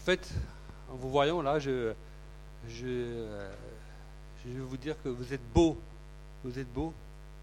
[0.00, 0.30] En fait,
[0.90, 1.92] en vous voyant là, je,
[2.68, 2.86] je,
[4.46, 5.76] vais vous dire que vous êtes beau.
[6.42, 6.94] Vous êtes beau,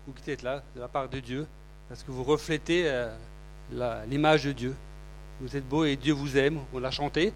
[0.07, 1.45] vous qui êtes là, de la part de Dieu,
[1.87, 3.09] parce que vous reflétez euh,
[3.71, 4.75] la- l'image de Dieu.
[5.39, 6.57] Vous êtes beau et Dieu vous aime.
[6.73, 7.31] On l'a chanté.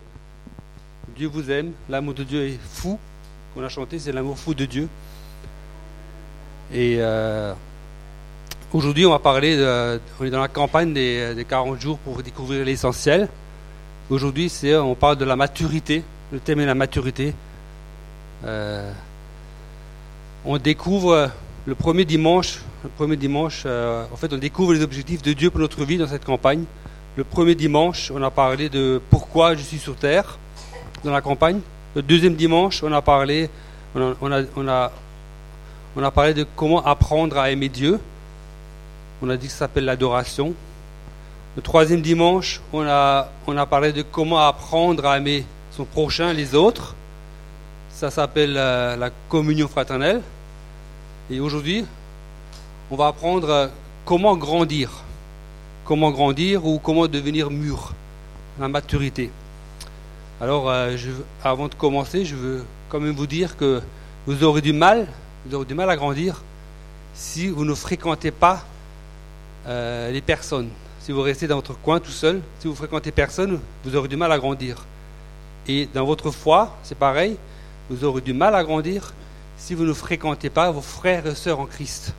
[1.15, 1.71] Dieu vous aime.
[1.87, 2.99] L'amour de Dieu est fou.
[3.55, 4.89] On a chanté, c'est l'amour fou de Dieu.
[6.73, 7.53] Et euh,
[8.73, 9.55] aujourd'hui, on va parler,
[10.19, 13.29] on est dans la campagne des, des 40 jours pour découvrir l'essentiel.
[14.11, 16.03] Aujourd'hui, c'est, on parle de la maturité.
[16.33, 17.33] Le thème est la maturité.
[18.43, 18.91] Euh,
[20.43, 21.31] on découvre
[21.65, 25.49] le premier dimanche, le premier dimanche, euh, en fait, on découvre les objectifs de Dieu
[25.49, 26.65] pour notre vie dans cette campagne.
[27.15, 30.37] Le premier dimanche, on a parlé de pourquoi je suis sur terre
[31.05, 31.61] dans la campagne.
[31.95, 33.49] Le deuxième dimanche, on a parlé,
[33.95, 34.91] on a,
[35.95, 37.97] on a parlé de comment apprendre à aimer Dieu.
[39.21, 40.53] On a dit que ça s'appelle l'adoration.
[41.57, 43.27] Le troisième dimanche, on a,
[43.69, 46.95] parlé de comment apprendre à aimer son prochain, les autres.
[47.89, 50.21] Ça s'appelle euh, la communion fraternelle.
[51.29, 51.83] Et aujourd'hui,
[52.89, 53.67] on va apprendre euh,
[54.05, 54.91] comment grandir.
[55.83, 57.91] Comment grandir ou comment devenir mûr.
[58.57, 59.29] La maturité.
[60.39, 61.09] Alors, euh, je,
[61.43, 63.81] avant de commencer, je veux quand même vous dire que
[64.25, 65.05] vous aurez du mal,
[65.45, 66.43] vous aurez du mal à grandir
[67.13, 68.63] si vous ne fréquentez pas
[69.67, 70.69] les personnes.
[71.03, 74.17] Si vous restez dans votre coin tout seul, si vous fréquentez personne, vous aurez du
[74.17, 74.85] mal à grandir.
[75.67, 77.37] Et dans votre foi, c'est pareil,
[77.89, 79.13] vous aurez du mal à grandir
[79.57, 82.13] si vous ne fréquentez pas vos frères et sœurs en Christ.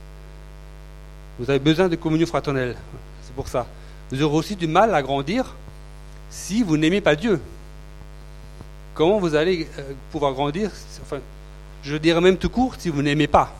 [1.39, 2.75] Vous avez besoin de communion fraternelle,
[3.25, 3.65] c'est pour ça.
[4.11, 5.55] Vous aurez aussi du mal à grandir
[6.29, 7.39] si vous n'aimez pas Dieu.
[8.93, 10.69] Comment vous allez euh, pouvoir grandir
[11.01, 11.19] Enfin,
[11.83, 13.53] je dirais même tout court, si vous n'aimez pas.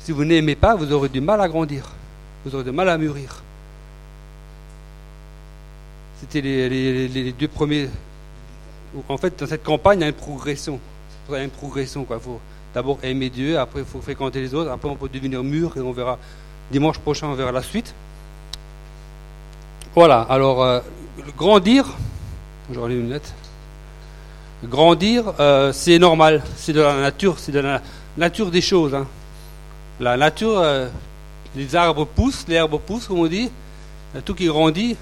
[0.00, 1.88] Si vous n'aimez pas, vous aurez du mal à grandir.
[2.44, 3.41] Vous aurez du mal à mûrir.
[6.32, 7.90] C'était les, deux premiers.
[9.06, 10.80] En fait, dans cette campagne, il y a une progression.
[11.28, 12.06] Il une progression.
[12.06, 12.40] faut
[12.74, 15.80] d'abord aimer Dieu, après il faut fréquenter les autres, après on peut devenir mûr et
[15.80, 16.18] on verra.
[16.70, 17.94] Dimanche prochain, on verra la suite.
[19.94, 20.80] Voilà, alors, euh,
[21.36, 21.84] grandir.
[22.72, 23.34] J'aurai les lunettes.
[24.64, 27.82] Grandir, euh, c'est normal, c'est de la nature, c'est de la
[28.16, 28.94] nature des choses.
[28.94, 29.06] hein.
[30.00, 30.88] La nature, euh,
[31.54, 33.50] les arbres poussent, l'herbe pousse, comme on dit,
[34.24, 34.96] tout qui grandit.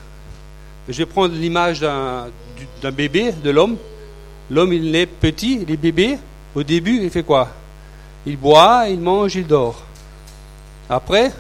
[0.91, 3.77] Je vais prendre l'image d'un du- d'un bébé, de l'homme.
[4.51, 6.19] L'homme, il est petit, il est bébé.
[6.55, 7.49] Au début, il fait quoi?
[8.27, 9.81] Il boit, il mange, il dort.
[10.89, 11.31] Après,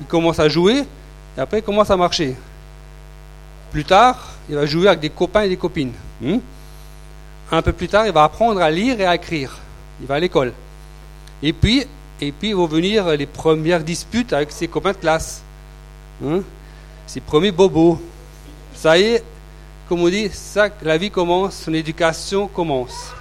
[0.00, 0.84] il commence à jouer,
[1.36, 2.34] et après, il commence à marcher.
[3.70, 5.92] Plus tard, il va jouer avec des copains et des copines.
[6.22, 6.38] Hmm?
[7.52, 9.58] Un peu plus tard, il va apprendre à lire et à écrire.
[10.00, 10.54] Il va à l'école.
[11.42, 11.84] Et puis,
[12.20, 15.42] et puis vont venir les premières disputes avec ses copains de classe.
[16.24, 16.40] Hein
[17.06, 18.00] ses premiers bobos.
[18.84, 19.24] Ça y est,
[19.88, 23.14] comme on dit, ça, la vie commence, son éducation commence.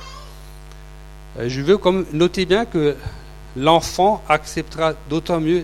[1.39, 2.97] Euh, Je veux comme noter bien que
[3.55, 5.63] l'enfant acceptera d'autant mieux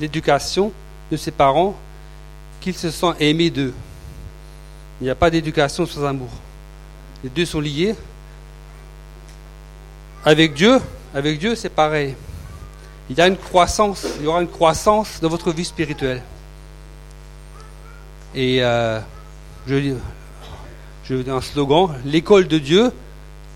[0.00, 0.72] l'éducation
[1.12, 1.76] de ses parents
[2.62, 3.74] qu'il se sent aimé d'eux.
[5.02, 6.30] Il n'y a pas d'éducation sans amour.
[7.22, 7.94] Les deux sont liés.
[10.24, 10.80] Avec Dieu,
[11.14, 12.14] avec Dieu, c'est pareil.
[13.10, 16.22] Il y a une croissance, il y aura une croissance dans votre vie spirituelle.
[18.34, 18.98] Et euh,
[19.66, 19.94] je,
[21.04, 22.92] je vais un slogan, l'école de Dieu,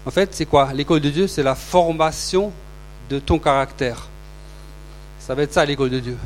[0.07, 0.73] en fait, c'est quoi?
[0.73, 2.53] L'école de Dieu, c'est la formation
[3.11, 4.07] de ton caractère.
[5.19, 6.17] Ça va être ça, l'école de Dieu.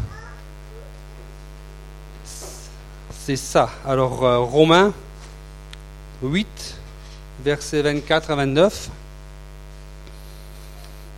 [3.27, 3.71] C'est ça.
[3.87, 4.93] Alors, euh, Romains
[6.23, 6.47] 8,
[7.43, 8.91] versets 24 à 29.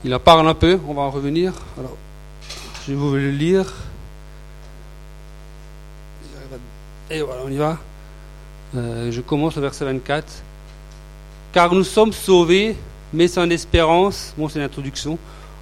[0.04, 1.52] Il en parle un peu, on va en revenir.
[1.78, 1.96] Alors,
[2.86, 3.72] je vais vous le lire.
[7.10, 7.78] Et voilà, on y va.
[8.74, 10.26] Euh, je commence au verset 24.
[11.52, 12.76] Car nous sommes sauvés,
[13.12, 14.34] mais sans espérance.
[14.36, 15.18] Bon, c'est l'introduction.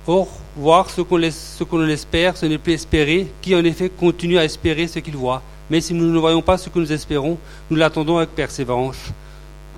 [0.07, 3.27] Or, voir ce qu'on espère, ce n'est plus espérer.
[3.43, 5.43] Qui en effet continue à espérer ce qu'il voit?
[5.71, 7.39] Mais si nous ne voyons pas ce que nous espérons,
[7.71, 8.99] nous l'attendons avec persévérance.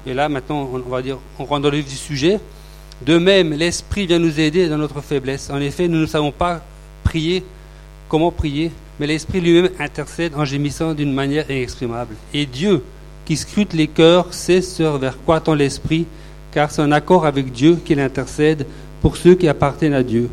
[0.06, 2.40] Et là, maintenant, on on va dire, on rentre dans le vif du sujet.
[3.04, 5.50] De même, l'Esprit vient nous aider dans notre faiblesse.
[5.50, 6.62] En effet, nous ne savons pas
[7.04, 7.44] prier,
[8.08, 12.14] comment prier, mais l'Esprit lui-même intercède en gémissant d'une manière inexprimable.
[12.32, 12.82] Et Dieu,
[13.26, 16.06] qui scrute les cœurs, sait ce vers quoi tend l'Esprit,
[16.52, 18.66] car c'est en accord avec Dieu qu'il intercède
[19.02, 20.30] pour ceux qui appartiennent à Dieu.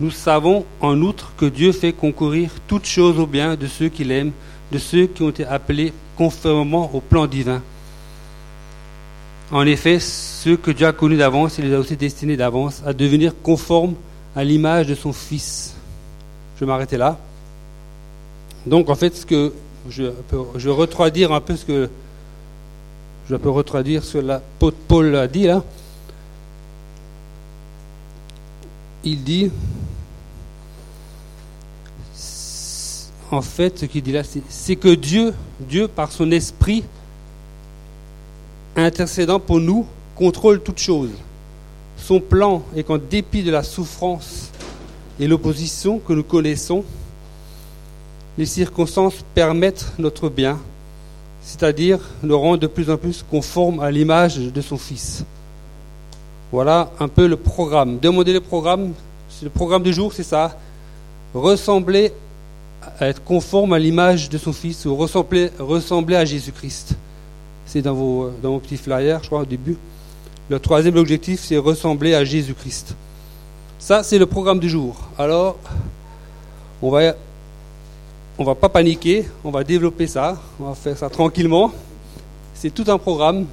[0.00, 4.12] Nous savons en outre que Dieu fait concourir toutes choses au bien de ceux qu'il
[4.12, 4.32] aime,
[4.72, 7.60] de ceux qui ont été appelés conformément au plan divin.
[9.50, 12.92] En effet, ceux que Dieu a connus d'avance, il les a aussi destinés d'avance à
[12.92, 13.94] devenir conformes
[14.34, 15.74] à l'image de son Fils.
[16.56, 17.18] Je vais m'arrêter là.
[18.66, 19.52] Donc, en fait, ce que
[19.90, 20.04] je,
[20.56, 21.90] je vais retraduire un peu ce que
[23.28, 25.64] je peux retraduire ce que Paul a dit là.
[29.02, 29.50] Il dit,
[33.30, 36.84] en fait, ce qu'il dit là, c'est que Dieu, Dieu, par son esprit,
[38.76, 41.10] intercédant pour nous, contrôle toutes choses.
[41.96, 44.50] Son plan est qu'en dépit de la souffrance
[45.18, 46.84] et l'opposition que nous connaissons,
[48.38, 50.58] les circonstances permettent notre bien,
[51.42, 55.24] c'est-à-dire nous rendre de plus en plus conformes à l'image de son Fils.
[56.52, 57.98] Voilà un peu le programme.
[57.98, 58.92] Demandez le programme,
[59.42, 60.56] le programme du jour, c'est ça.
[61.34, 62.12] Ressembler
[63.00, 66.94] à être conforme à l'image de son Fils ou ressembler, ressembler à Jésus-Christ.
[67.66, 69.76] C'est dans, vos, dans vos petits flyers, je crois, au début.
[70.48, 72.94] Le troisième objectif, c'est ressembler à Jésus-Christ.
[73.78, 74.96] Ça, c'est le programme du jour.
[75.18, 75.56] Alors,
[76.80, 77.14] on va,
[78.38, 81.72] on va pas paniquer, on va développer ça, on va faire ça tranquillement.
[82.54, 83.46] C'est tout un programme,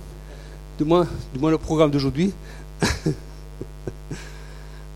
[0.77, 1.07] du moins,
[1.41, 2.33] le programme d'aujourd'hui.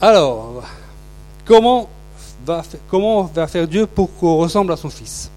[0.01, 0.63] Alors,
[1.45, 1.89] comment
[2.45, 5.31] va, comment va faire Dieu pour qu'on ressemble à son Fils?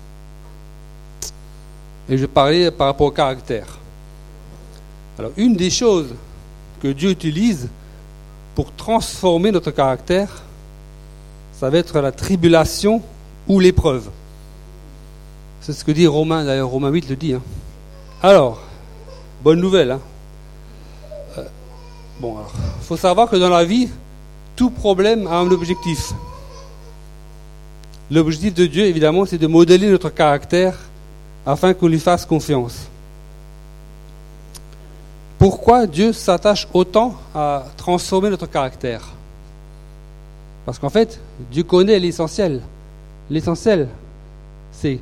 [2.09, 3.67] Et je parler par rapport au caractère.
[5.19, 6.15] Alors, une des choses
[6.83, 7.69] que Dieu utilise
[8.55, 10.43] pour transformer notre caractère,
[11.53, 13.01] ça va être la tribulation
[13.47, 14.11] ou l'épreuve.
[15.61, 17.35] C'est ce que dit Romain, d'ailleurs Romain 8 le dit.
[17.35, 17.43] Hein.
[18.23, 18.61] Alors,
[19.43, 19.91] bonne nouvelle.
[19.91, 20.01] Hein.
[21.39, 21.45] Euh,
[22.19, 23.89] bon, alors, il faut savoir que dans la vie,
[24.57, 26.13] tout problème a un objectif.
[28.11, 30.77] L'objectif de Dieu, évidemment, c'est de modeler notre caractère
[31.47, 32.89] afin qu'on lui fasse confiance.
[35.39, 39.09] Pourquoi Dieu s'attache autant à transformer notre caractère?
[40.67, 41.21] Parce qu'en fait,
[41.51, 42.61] Dieu connaît l'essentiel.
[43.31, 43.89] L'essentiel,
[44.73, 45.01] c'est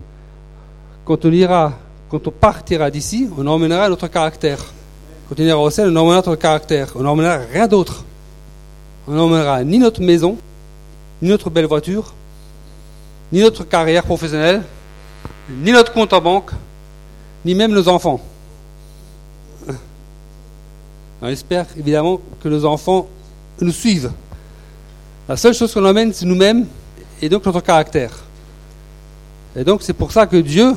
[1.08, 1.72] quand on ira,
[2.10, 4.58] quand on partira d'ici, on emmènera notre caractère.
[5.26, 6.92] Quand on ira au ciel, on emmènera notre caractère.
[6.96, 8.04] On n'emmènera rien d'autre.
[9.06, 10.36] On n'emmènera ni notre maison,
[11.22, 12.12] ni notre belle voiture,
[13.32, 14.62] ni notre carrière professionnelle,
[15.48, 16.50] ni notre compte en banque,
[17.42, 18.20] ni même nos enfants.
[21.22, 23.08] On espère évidemment que nos enfants
[23.62, 24.12] nous suivent.
[25.26, 26.66] La seule chose qu'on emmène, c'est nous-mêmes
[27.22, 28.12] et donc notre caractère.
[29.56, 30.74] Et donc c'est pour ça que Dieu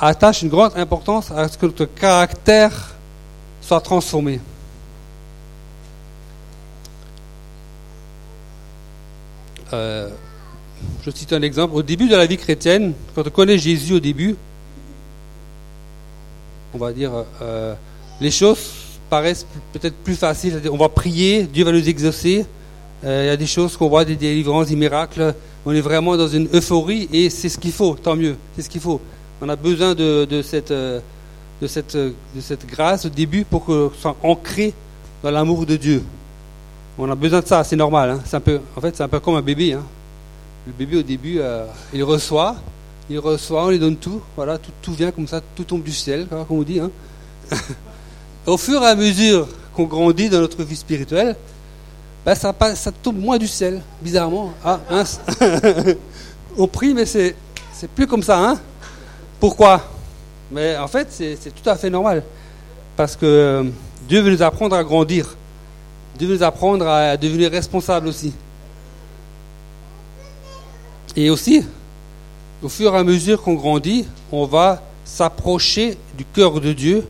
[0.00, 2.94] attache une grande importance à ce que notre caractère
[3.60, 4.40] soit transformé.
[9.72, 10.08] Euh,
[11.04, 11.74] je cite un exemple.
[11.74, 14.36] Au début de la vie chrétienne, quand on connaît Jésus au début,
[16.74, 17.12] on va dire,
[17.42, 17.74] euh,
[18.20, 18.70] les choses
[19.10, 20.60] paraissent peut-être plus faciles.
[20.70, 22.46] On va prier, Dieu va nous exaucer.
[23.04, 25.34] Euh, il y a des choses qu'on voit, des délivrances, des miracles.
[25.64, 28.70] On est vraiment dans une euphorie et c'est ce qu'il faut, tant mieux, c'est ce
[28.70, 29.00] qu'il faut.
[29.40, 34.74] On a besoin de, cette, de, cette, grâce au début pour que soit ancré
[35.22, 36.02] dans l'amour de Dieu.
[36.98, 38.10] On a besoin de ça, c'est normal.
[38.10, 38.20] Hein.
[38.76, 39.74] En fait, c'est un peu comme un bébé.
[39.74, 39.84] Hein.
[40.66, 41.64] Le bébé, au début, euh,
[41.94, 42.56] il reçoit,
[43.08, 44.20] il reçoit, on lui donne tout.
[44.34, 46.80] Voilà, tout, vient comme ça, tout tombe du ciel, comme on dit.
[46.80, 46.90] Hein.
[48.46, 51.36] au fur et à mesure qu'on grandit dans notre vie spirituelle,
[52.26, 52.52] ben ça,
[53.02, 54.52] tombe moins du ciel, bizarrement.
[54.64, 55.04] Ah, hein,
[56.58, 57.36] on prie, mais c'est,
[57.72, 58.38] c'est plus comme ça.
[58.38, 58.58] Hein
[59.40, 59.82] Pourquoi?
[60.50, 62.22] Mais en fait, c'est, tout à fait normal.
[62.96, 63.64] Parce que euh,
[64.08, 65.36] Dieu veut nous apprendre à grandir.
[66.18, 68.32] Dieu veut nous apprendre à devenir responsables aussi.
[71.16, 71.64] Et aussi,
[72.62, 77.06] au fur et à mesure qu'on grandit, on va s'approcher du cœur de Dieu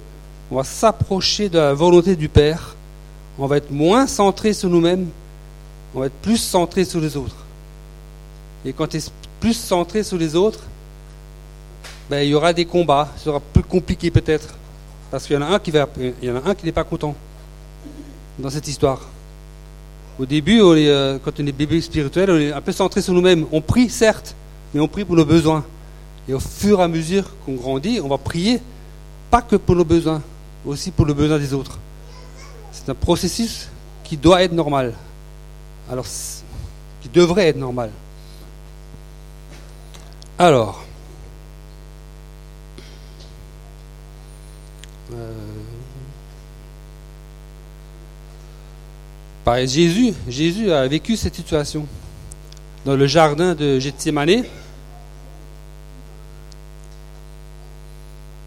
[0.50, 2.74] on va s'approcher de la volonté du Père,
[3.38, 5.08] on va être moins centré sur nous-mêmes,
[5.94, 7.36] on va être plus centré sur les autres.
[8.64, 9.02] Et quand tu es
[9.40, 10.60] plus centré sur les autres,
[12.10, 14.54] ben, il y aura des combats, ce sera plus compliqué peut-être.
[15.10, 15.86] Parce qu'il y en a un qui va,
[16.44, 17.14] un qui n'est pas content
[18.38, 19.00] dans cette histoire.
[20.18, 23.46] Au début, euh, quand on est bébé spirituel, on est un peu centré sur nous-mêmes.
[23.52, 24.34] On prie, certes,
[24.74, 25.64] mais on prie pour nos besoins.
[26.28, 28.60] Et au fur et à mesure qu'on grandit, on va prier,
[29.30, 30.20] pas que pour nos besoins,
[30.66, 31.78] aussi pour le besoin des autres.
[32.72, 33.68] C'est un processus
[34.04, 34.94] qui doit être normal.
[35.90, 36.06] Alors,
[37.00, 37.90] qui devrait être normal.
[40.38, 40.84] Alors,
[49.56, 51.86] Jésus, a vécu cette situation
[52.84, 54.44] dans le jardin de Gethsemane.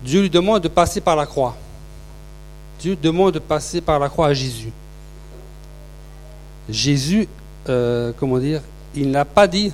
[0.04, 1.56] Dieu lui demande de passer par la croix.
[2.80, 4.72] Dieu demande de passer par la croix à Jésus.
[6.70, 7.28] Jésus,
[7.70, 8.62] euh, comment dire,
[8.96, 9.72] il n'a pas dit,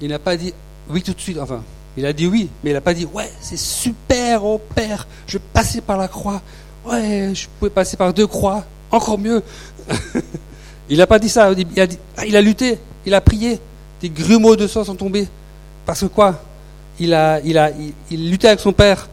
[0.00, 0.52] il n'a pas dit
[0.88, 1.62] oui tout de suite, enfin,
[1.96, 5.38] Il a dit oui, mais il n'a pas dit ouais, c'est super, oh Père, je
[5.38, 6.42] vais passer par la croix.
[6.84, 9.42] Ouais, je pouvais passer par deux croix, encore mieux.
[10.88, 11.50] il n'a pas dit ça.
[11.52, 13.58] Il a, dit, ah, il a lutté, il a prié.
[14.00, 15.28] Des grumeaux de sang sont tombés.
[15.86, 16.42] Parce que quoi?
[16.98, 17.10] Il
[18.10, 19.08] luttait avec son Père.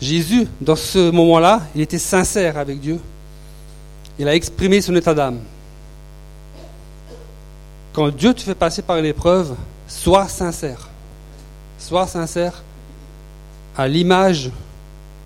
[0.00, 2.98] Jésus, dans ce moment-là, il était sincère avec Dieu.
[4.18, 5.38] Il a exprimé son état d'âme.
[7.92, 9.54] Quand Dieu te fait passer par l'épreuve,
[9.86, 10.88] sois sincère.
[11.78, 12.62] Sois sincère
[13.76, 14.50] à l'image,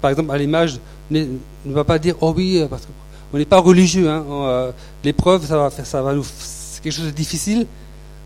[0.00, 0.78] par exemple, à l'image,
[1.10, 1.26] ne
[1.66, 2.86] va pas dire, oh oui, parce
[3.34, 4.08] qu'on n'est pas religieux.
[4.08, 4.70] Hein, euh,
[5.02, 7.66] l'épreuve, ça va ça va nous, c'est quelque chose de difficile.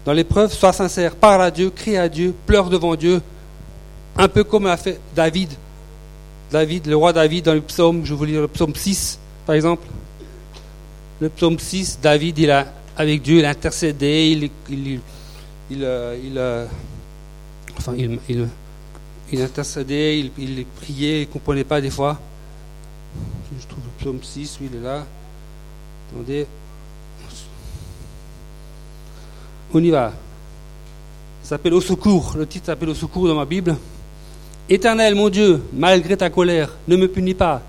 [0.04, 3.22] Dans l'épreuve, sois sincère, parle à Dieu, crie à Dieu, pleure devant Dieu,
[4.18, 5.48] un peu comme a fait David.
[6.50, 9.86] David, le roi David dans le psaume, je vous lire le psaume 6, par exemple.
[11.22, 15.00] Le psaume 6, David, il a avec Dieu, il intercédait, il, il,
[15.70, 16.66] il, euh, euh,
[17.78, 18.18] enfin, il,
[19.32, 22.20] il, intercédait, il, il priait, il ne comprenait pas des fois.
[24.08, 25.04] Psaume 6, oui, il est là.
[26.10, 26.46] Attendez.
[29.74, 30.14] On y va.
[31.42, 32.32] Ça s'appelle Au secours.
[32.38, 33.76] Le titre s'appelle Au secours dans ma Bible.
[34.66, 37.60] Éternel, mon Dieu, malgré ta colère, ne me punis pas,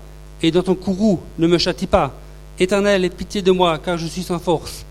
[0.42, 2.10] et dans ton courroux, ne me châtie pas.
[2.58, 4.86] Éternel, aie pitié de moi, car je suis sans force.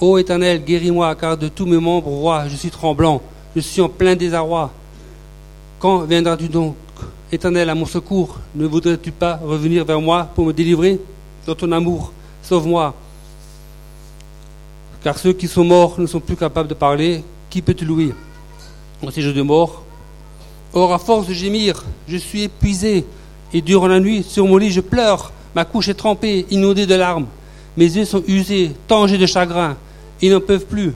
[0.00, 3.22] Ô Éternel, guéris-moi, car de tous mes membres, roi, je suis tremblant,
[3.54, 4.72] je suis en plein désarroi.
[5.78, 6.74] Quand viendras-tu donc,
[7.32, 10.98] Éternel, à mon secours Ne voudrais-tu pas revenir vers moi pour me délivrer
[11.46, 12.12] dans ton amour?
[12.42, 12.94] Sauve-moi.
[15.02, 17.24] Car ceux qui sont morts ne sont plus capables de parler.
[17.48, 18.12] Qui peut te louer?
[19.02, 19.82] En ces jours de mort
[20.72, 23.04] Or, à force de gémir, je suis épuisé,
[23.52, 25.32] et durant la nuit, sur mon lit, je pleure.
[25.54, 27.26] Ma couche est trempée, inondée de larmes.
[27.76, 29.76] Mes yeux sont usés, tangés de chagrin.
[30.22, 30.92] Ils n'en peuvent plus.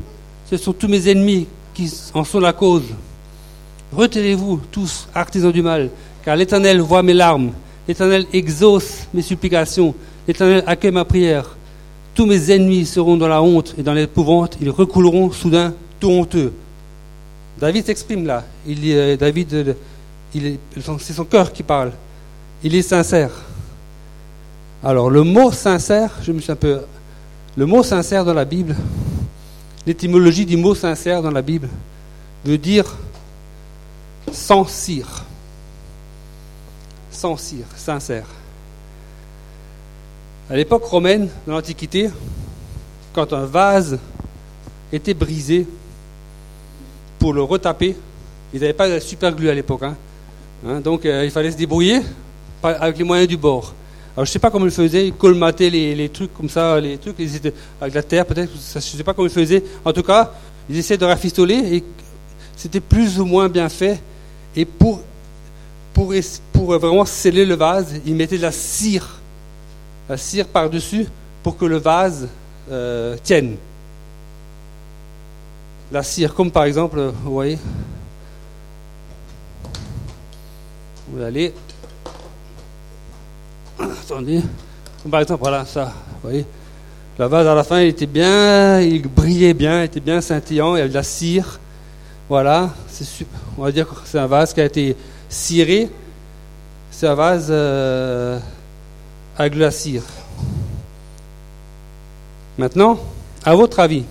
[0.49, 2.85] Ce sont tous mes ennemis qui en sont la cause.
[3.95, 5.91] Retirez-vous tous, artisans du mal,
[6.25, 7.53] car l'Éternel voit mes larmes.
[7.87, 9.95] L'Éternel exauce mes supplications.
[10.27, 11.57] L'Éternel accueille ma prière.
[12.15, 14.57] Tous mes ennemis seront dans la honte et dans l'épouvante.
[14.61, 16.53] Ils recouleront soudain tout honteux.
[17.61, 18.45] David s'exprime là.
[18.69, 19.75] Euh, David, euh,
[20.99, 21.93] c'est son cœur qui parle.
[22.63, 23.31] Il est sincère.
[24.83, 26.81] Alors le mot sincère, je me suis un peu.
[27.57, 28.75] Le mot sincère dans la Bible,
[29.87, 31.69] L'étymologie du mot sincère dans la Bible
[32.45, 32.97] veut dire
[34.35, 35.25] sans cire.
[37.11, 38.27] Sans cire, sincère.
[40.51, 42.11] À l'époque romaine, dans l'Antiquité,
[43.15, 43.99] quand un vase
[44.93, 45.67] était brisé,
[47.19, 47.97] pour le retaper,
[48.53, 49.83] ils n'avaient pas de super glue à l'époque.
[49.83, 49.97] Hein.
[50.67, 52.03] Hein, donc euh, il fallait se débrouiller
[52.63, 53.73] avec les moyens du bord.
[54.15, 56.99] Alors je ne sais pas comment ils faisaient, ils colmataient les, trucs comme ça, les
[56.99, 59.65] trucs, ils étaient avec la terre peut-être, je ne sais pas comment ils faisaient.
[59.85, 60.33] En tout cas,
[60.69, 61.85] ils essaient de rafistoler et
[62.57, 64.01] c'était plus ou moins bien fait.
[64.57, 65.01] Et pour,
[65.93, 66.13] pour,
[66.53, 69.21] pour vraiment sceller le vase, ils mettaient de la cire,
[70.09, 71.07] la cire par-dessus
[71.43, 72.29] pour que le vase
[72.71, 73.57] euh, tienne.
[75.93, 77.59] La cire, comme par exemple, vous voyez,
[81.09, 81.53] vous allez
[83.79, 84.41] attendez.
[85.11, 86.47] Par exemple, voilà, ça, vous voyez.
[87.19, 90.75] La vase, à la fin, il était bien, il brillait bien, il était bien scintillant,
[90.75, 91.61] il y avait de la cire.
[92.29, 92.71] Voilà.
[93.59, 94.97] On va dire que c'est un vase qui a été
[95.29, 95.89] ciré.
[96.91, 98.39] C'est un vase euh,
[99.39, 100.03] la cire.
[102.57, 103.01] Maintenant,
[103.45, 104.05] à votre avis,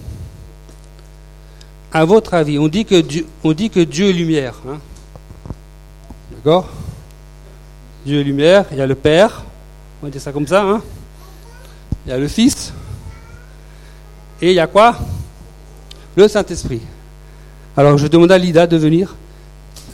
[1.94, 4.56] à votre avis, on dit que Dieu, on dit que Dieu est lumière.
[4.68, 4.80] Hein.
[6.32, 6.68] D'accord?
[8.06, 9.44] Dieu est lumière, il y a le Père,
[10.02, 10.64] on va dire ça comme ça.
[10.64, 10.82] Hein.
[12.06, 12.74] Il y a le Fils.
[14.42, 14.98] Et il y a quoi?
[16.18, 16.82] Le Saint-Esprit.
[17.76, 19.16] Alors je demande à Lida de venir.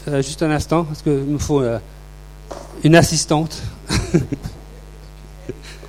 [0.08, 1.78] Euh, juste un instant, parce qu'il me faut euh,
[2.84, 3.62] une assistante.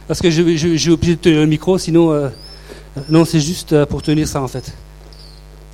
[0.08, 2.12] parce que j'ai obligé de tenir le micro, sinon...
[2.12, 2.30] Euh,
[3.10, 4.74] non, c'est juste pour tenir ça en fait.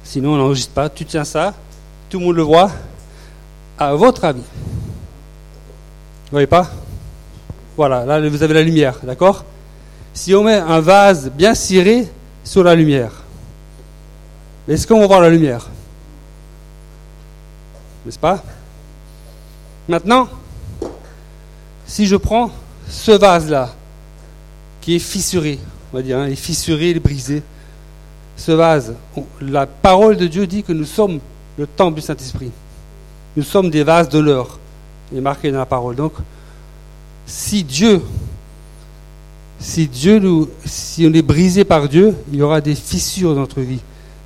[0.04, 0.90] Sinon, on n'enregistre pas.
[0.90, 1.54] Tu tiens ça,
[2.10, 2.72] tout le monde le voit.
[3.78, 4.42] À votre avis.
[4.42, 6.72] Vous voyez pas?
[7.76, 9.46] Voilà, là vous avez la lumière, d'accord?
[10.16, 12.08] Si on met un vase bien ciré
[12.44, 13.12] sur la lumière,
[14.68, 15.68] est-ce qu'on va voir la lumière?
[18.08, 18.42] N'est-ce pas?
[19.90, 20.30] Maintenant,
[21.86, 22.52] si je prends
[22.88, 23.74] ce vase-là,
[24.80, 25.60] qui est fissuré,
[25.92, 27.44] on va dire, hein, il est fissuré, il est brisé,
[28.38, 28.96] ce vase,
[29.42, 31.20] la parole de Dieu dit que nous sommes
[31.58, 32.50] le temple du Saint-Esprit.
[33.36, 34.58] Nous sommes des vases d'honneur.
[35.12, 35.98] Il est marqué dans la parole.
[35.98, 36.14] Donc,
[37.26, 38.02] si Dieu,
[39.60, 43.42] si Dieu nous, si on est brisé par Dieu, il y aura des fissures dans
[43.42, 43.82] notre vie,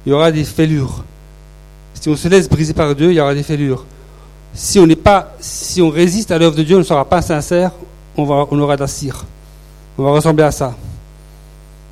[0.05, 1.03] il y aura des fêlures.
[2.01, 3.85] Si on se laisse briser par Dieu, il y aura des fêlures.
[4.55, 7.71] Si on pas, si on résiste à l'œuvre de Dieu, on ne sera pas sincère,
[8.17, 9.23] on, on aura de la cire.
[9.99, 10.75] On va ressembler à ça.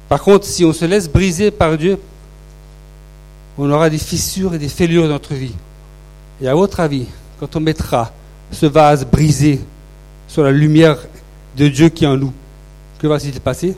[0.09, 1.99] Par contre, si on se laisse briser par Dieu,
[3.55, 5.53] on aura des fissures et des fêlures dans notre vie.
[6.41, 7.05] Et à votre avis,
[7.39, 8.11] quand on mettra
[8.51, 9.61] ce vase brisé
[10.27, 10.97] sur la lumière
[11.55, 12.33] de Dieu qui est en nous,
[12.97, 13.75] que va-t-il passer?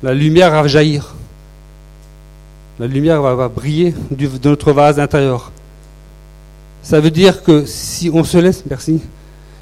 [0.00, 1.12] La lumière va jaillir.
[2.78, 5.52] La lumière va, briller de notre vase intérieur.
[6.82, 9.00] Ça veut dire que si on se laisse, merci,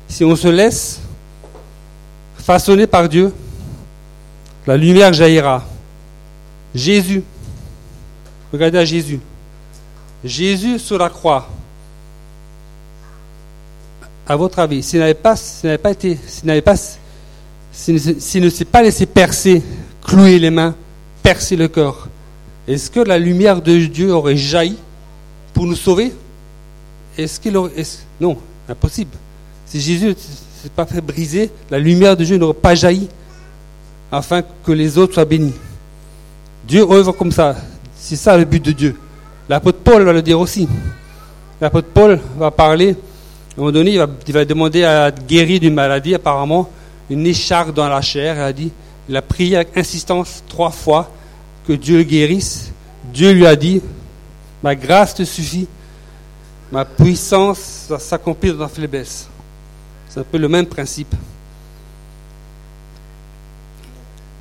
[0.09, 1.01] si on se laisse
[2.37, 3.33] façonner par Dieu,
[4.67, 5.65] la lumière jaillira.
[6.75, 7.23] Jésus,
[8.53, 9.21] regardez à Jésus.
[10.25, 11.49] Jésus sur la croix,
[14.27, 15.35] à votre avis, s'il n'avait pas,
[15.91, 16.77] été, s'il n'avait pas,
[17.73, 19.63] s'il ne s'est pas laissé percer,
[20.03, 20.75] clouer les mains,
[21.23, 22.09] percer le corps,
[22.69, 24.77] est-ce que la lumière de Dieu aurait jailli
[25.53, 26.13] pour nous sauver?
[27.19, 27.73] Est-ce qu'il aurait.
[28.21, 28.37] non,
[28.69, 29.11] impossible.
[29.67, 33.09] Si Jésus ne s'est pas fait briser, la lumière de Dieu n'aurait pas jailli
[34.11, 35.55] afin que les autres soient bénis.
[36.67, 37.57] Dieu œuvre comme ça.
[37.97, 38.97] C'est ça le but de Dieu.
[39.49, 40.69] L'apôtre Paul va le dire aussi.
[41.61, 45.75] L'apôtre Paul va parler, à un moment donné, il va, demander à être guéri d'une
[45.75, 46.71] maladie, apparemment,
[47.11, 48.37] une écharpe dans la chair.
[48.37, 48.73] Il a dit,
[49.09, 51.11] il a prié avec insistance trois fois
[51.67, 52.73] que Dieu le guérisse.
[53.13, 53.83] Dieu lui a dit,
[54.63, 55.67] ma grâce te suffit,
[56.71, 59.29] ma puissance va s'accomplir dans la faiblesse.
[60.09, 61.15] C'est un peu le même principe.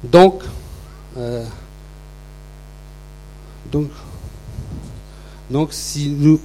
[0.03, 0.41] Donc,
[1.17, 1.45] euh,
[3.71, 3.89] donc,
[5.49, 6.39] donc si nous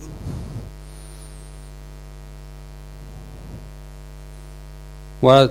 [5.22, 5.48] voilà,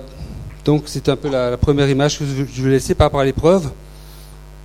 [0.64, 3.70] donc c'est un peu la, première image que je vais laisser par rapport à l'épreuve.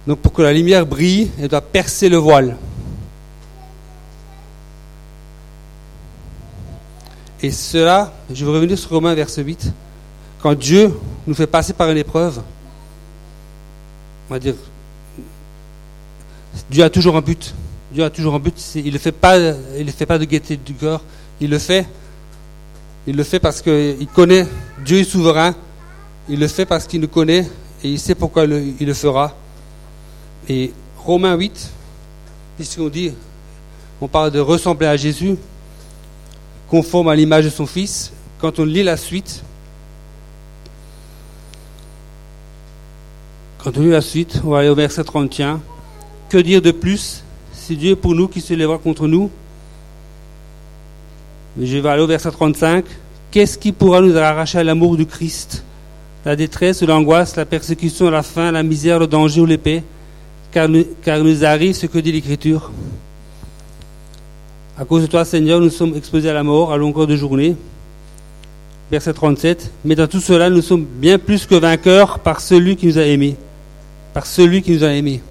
[0.07, 2.57] Donc pour que la lumière brille, elle doit percer le voile.
[7.43, 9.71] Et cela, je vais revenir sur Romains verset 8.
[10.41, 10.93] Quand Dieu
[11.25, 12.41] nous fait passer par une épreuve,
[14.29, 14.55] on va dire,
[16.69, 17.53] Dieu a toujours un but.
[17.91, 18.55] Dieu a toujours un but.
[18.75, 19.37] Il ne fait pas,
[19.97, 21.01] fait pas de gaieté du cœur.
[21.39, 21.85] Il le fait.
[23.07, 24.47] Il le fait parce qu'il connaît.
[24.83, 25.55] Dieu est souverain.
[26.29, 27.47] Il le fait parce qu'il nous connaît
[27.83, 29.35] et il sait pourquoi il le fera.
[30.49, 31.71] Et Romains 8,
[32.57, 33.13] puisqu'on dit,
[33.99, 35.35] on parle de ressembler à Jésus,
[36.69, 38.11] conforme à l'image de son Fils.
[38.39, 39.43] Quand on lit la suite,
[43.63, 45.59] quand on lit la suite, on va aller au verset 31.
[46.29, 47.23] Que dire de plus
[47.53, 49.29] C'est Dieu pour nous qui se lèvera contre nous?
[51.61, 52.85] Je vais aller au verset 35.
[53.29, 55.63] Qu'est-ce qui pourra nous arracher à l'amour du Christ?
[56.25, 59.83] La détresse, l'angoisse, la persécution, la faim, la misère, le danger ou l'épée?
[60.51, 62.71] Car nous, arrive ce que dit l'Écriture.
[64.77, 67.55] À cause de toi, Seigneur, nous sommes exposés à la mort à longueur de journée.
[68.91, 69.71] Verset 37.
[69.85, 73.03] Mais dans tout cela, nous sommes bien plus que vainqueurs par celui qui nous a
[73.03, 73.35] aimés.
[74.13, 75.21] Par celui qui nous a aimés.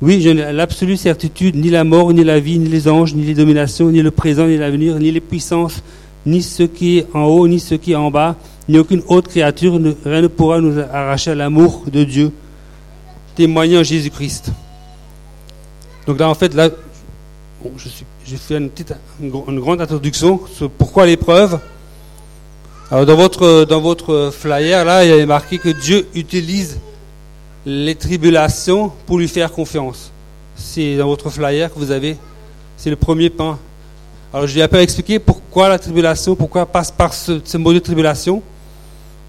[0.00, 3.24] Oui, je n'ai l'absolue certitude, ni la mort, ni la vie, ni les anges, ni
[3.24, 5.82] les dominations, ni le présent, ni l'avenir, ni les puissances,
[6.24, 8.36] ni ce qui est en haut, ni ce qui est en bas,
[8.68, 12.32] ni aucune autre créature, rien ne pourra nous arracher à l'amour de Dieu
[13.34, 14.52] témoigner en Jésus-Christ.
[16.06, 16.68] Donc là, en fait, là,
[17.76, 17.88] je
[18.26, 21.58] j'ai fait une, petite, une, grande introduction sur pourquoi l'épreuve.
[22.90, 26.78] Alors dans votre, dans votre flyer, là, il y avait marqué que Dieu utilise
[27.66, 30.10] les tribulations pour lui faire confiance.
[30.56, 32.16] C'est dans votre flyer que vous avez,
[32.76, 33.58] c'est le premier point.
[34.32, 37.72] Alors je vais un peu expliquer pourquoi la tribulation, pourquoi passe par ce, ce mot
[37.72, 38.42] de tribulation.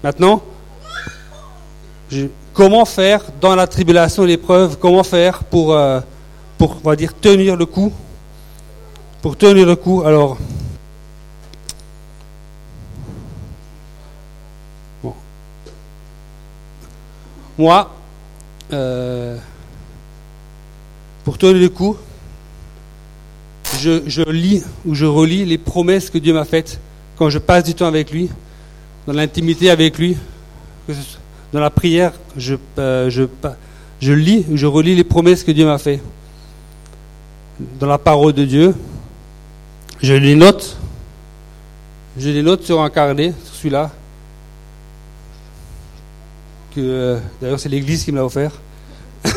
[0.02, 0.42] Maintenant,
[2.10, 6.00] je, comment faire dans la tribulation et l'épreuve, comment faire pour, euh,
[6.56, 7.92] pour, on va dire, tenir le coup?
[9.20, 10.38] Pour tenir le coup, alors.
[17.58, 17.90] Moi,
[18.72, 19.36] euh,
[21.24, 21.96] pour tenir le coup,
[23.80, 26.80] je, je, lis ou je relis les promesses que Dieu m'a faites
[27.16, 28.30] quand je passe du temps avec lui,
[29.06, 30.16] dans l'intimité avec lui,
[30.86, 31.20] que ce soit
[31.56, 36.02] dans la prière, je, euh, je, lis, je relis les promesses que Dieu m'a faites.
[37.80, 38.74] Dans la parole de Dieu,
[40.02, 40.76] je les note.
[42.18, 43.90] Je les note sur un carnet, celui-là.
[46.76, 48.52] Euh, d'ailleurs, c'est l'Église qui me l'a offert.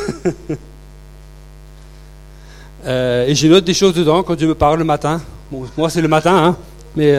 [2.86, 5.21] euh, et je note des choses dedans quand Dieu me parle le matin.
[5.77, 6.58] Moi, c'est le matin, hein,
[6.97, 7.15] mais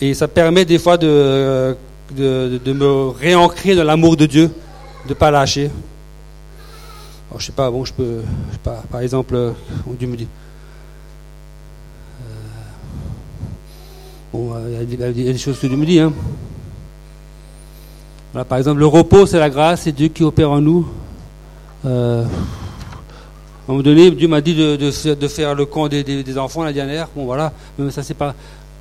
[0.00, 1.76] et ça permet des fois de
[2.16, 4.50] de, me réancrer dans l'amour de Dieu,
[5.04, 5.70] de ne pas lâcher.
[7.30, 8.20] Alors, je sais pas, bon, je peux,
[8.52, 9.52] sais pas, par exemple, euh,
[9.98, 10.26] Dieu me dit.
[12.22, 12.24] euh,
[14.32, 16.00] Bon, euh, il y a des- choses que Dieu me dit.
[16.00, 16.12] Hein.
[18.48, 20.86] Par exemple, le repos, c'est la grâce, c'est Dieu qui opère en nous.
[21.84, 22.24] À un
[23.68, 24.90] moment donné, Dieu m'a dit de,
[25.28, 27.08] faire- le camp des, enfants la dernière.
[27.14, 27.52] Bon, voilà,
[27.90, 28.34] ça c'est pas.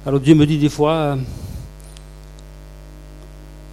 [0.06, 1.18] Alors Dieu me dit des fois,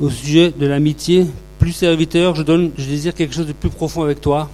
[0.01, 1.27] au sujet de l'amitié,
[1.59, 4.49] plus serviteur, je donne, je désire quelque chose de plus profond avec toi.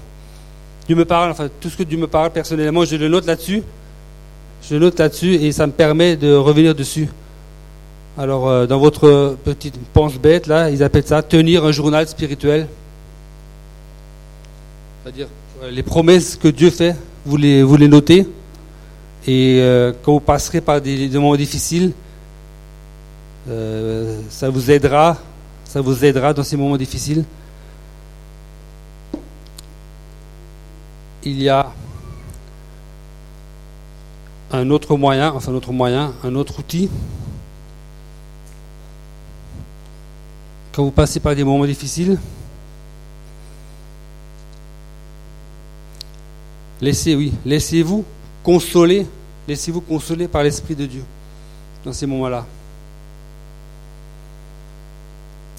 [0.86, 3.62] Dieu me parle, enfin tout ce que Dieu me parle personnellement, je le note là-dessus.
[4.68, 7.08] Je le note là-dessus et ça me permet de revenir dessus.
[8.18, 12.68] Alors euh, dans votre petite pense bête là, ils appellent ça tenir un journal spirituel.
[15.02, 15.28] C'est-à-dire
[15.62, 18.26] euh, les promesses que Dieu fait, vous les, notez.
[19.26, 21.92] Et euh, quand vous passerez par des, moments difficiles,
[24.28, 25.18] ça vous aidera,
[25.72, 27.24] ça vous aidera dans ces moments difficiles.
[31.24, 31.72] Il y a
[34.50, 36.90] un autre moyen, enfin un autre moyen, un autre outil.
[40.72, 42.20] Quand vous passez par des moments difficiles,
[46.82, 48.04] laissez, oui, laissez-vous
[48.42, 49.06] consoler,
[49.48, 51.04] laissez-vous consoler par l'Esprit de Dieu
[51.82, 52.44] dans ces moments-là.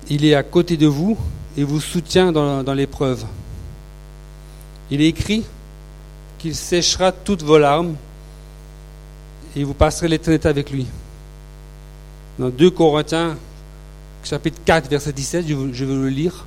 [0.10, 1.18] Il est à côté de vous
[1.58, 3.24] et vous soutient dans, l'épreuve.
[4.92, 5.44] Il est écrit
[6.40, 7.96] qu'il séchera toutes vos larmes
[9.56, 10.86] et vous passerez l'éternité avec lui.
[12.38, 13.38] Dans 2 Corinthiens,
[14.24, 16.46] chapitre 4, verset 17, je, vous- je vais le lire.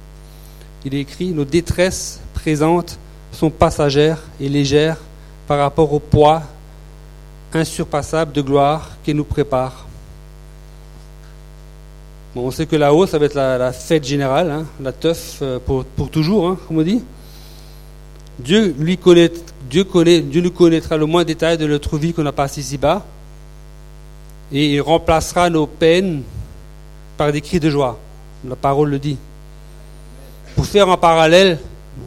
[0.85, 2.99] Il est écrit Nos détresses présentes
[3.33, 4.99] sont passagères et légères
[5.47, 6.43] par rapport au poids
[7.53, 9.86] insurpassable de gloire qui nous prépare.
[12.37, 15.85] On sait que là-haut, ça va être la, fête générale, hein, la teuf euh, pour,
[16.11, 17.03] toujours, hein, comme on dit.
[18.39, 19.33] Dieu, lui connaît,
[19.71, 23.05] Dieu, connaît, Dieu nous connaîtra le moins détail de notre vie qu'on a passé ici-bas.
[24.53, 26.23] Et il remplacera nos peines
[27.17, 27.99] par des cris de joie.
[28.47, 29.17] La parole le dit.
[30.55, 31.59] Pour faire un parallèle,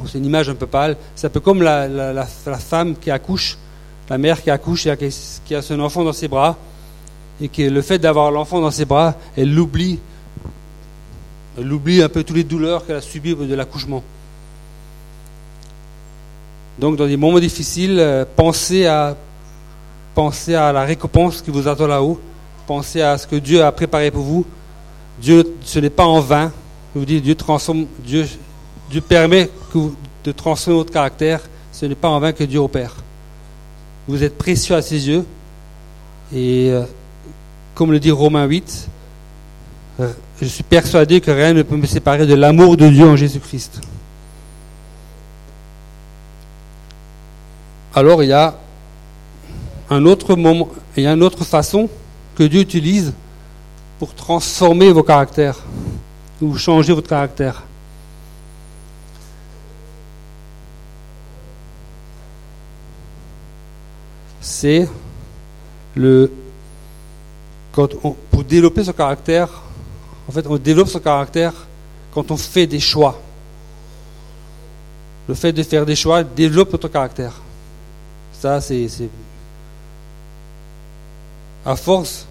[0.06, 3.10] c'est une image un peu pâle, c'est un peu comme la, la- la- femme qui
[3.10, 3.58] accouche,
[4.10, 4.96] la mère qui accouche et
[5.46, 6.56] qui a son enfant dans ses bras,
[7.42, 10.00] et que le fait d'avoir l'enfant dans ses bras, elle l'oublie.
[11.60, 14.02] Elle oublie un peu toutes les douleurs qu'elle a subies de l'accouchement.
[16.80, 19.16] Donc, dans des moments difficiles, euh, pensez à,
[20.16, 22.20] la récompense qui vous attend là-haut.
[22.66, 24.46] Pensez à ce que Dieu a préparé pour vous.
[25.22, 26.54] Dieu, ce n'est pas en vain.
[26.94, 27.86] Je vous dis, Dieu transforme,
[29.10, 29.50] permet
[30.24, 31.42] de transformer votre caractère.
[31.74, 32.96] Ce n'est pas en vain que Dieu opère.
[34.08, 35.26] Vous êtes précieux à ses yeux.
[36.34, 36.84] Et euh,
[37.76, 38.88] comme le dit Romains 8,
[40.00, 43.16] euh, je suis persuadé que rien ne peut me séparer de l'amour de Dieu en
[43.16, 43.82] Jésus-Christ.
[47.94, 48.56] Alors il y a
[49.90, 51.90] un autre moment, il y a une autre façon
[52.36, 53.14] que Dieu utilise
[53.98, 55.58] pour transformer vos caractères
[56.42, 57.64] ou changer votre caractère.
[64.42, 64.88] C'est
[65.96, 66.32] le
[67.72, 69.50] quand on- pour développer son caractère,
[70.30, 71.54] en fait, on développe son caractère
[72.14, 73.20] quand on fait des choix.
[75.28, 77.34] Le fait de faire des choix développe notre caractère.
[78.34, 78.88] Ça, c'est.
[81.66, 82.28] À force,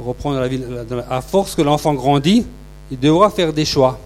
[0.00, 2.44] on reprend dans la la- à force que l'enfant grandit,
[2.90, 4.00] il devra faire des choix.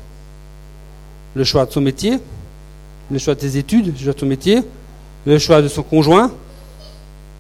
[1.35, 2.19] Le choix de son métier,
[3.11, 4.63] le choix de ses études, le choix de son métier,
[5.25, 6.31] le choix de son conjoint,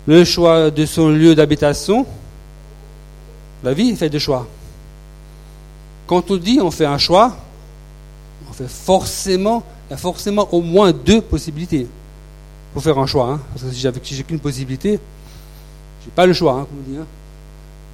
[0.06, 2.06] le choix de son lieu d'habitation.
[3.62, 4.46] La vie est faite de choix.
[6.12, 7.34] Quand on dit on fait un choix,
[8.50, 11.86] on fait forcément, il y a forcément au moins deux possibilités
[12.74, 13.30] pour faire un choix.
[13.30, 13.40] hein.
[13.54, 15.00] Parce que si j'ai qu'une possibilité,
[16.04, 16.66] j'ai pas le choix, hein,
[16.98, 17.06] hein.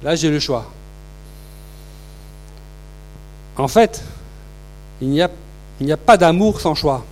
[0.03, 0.69] Là, j'ai le choix.
[3.55, 4.03] En fait,
[4.99, 7.05] il n'y a pas d'amour sans choix.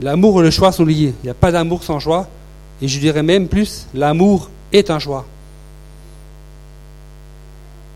[0.00, 1.14] L'amour et le choix sont liés.
[1.22, 2.26] Il n'y a pas d'amour sans choix.
[2.82, 5.24] Et je dirais même plus, l'amour est un choix.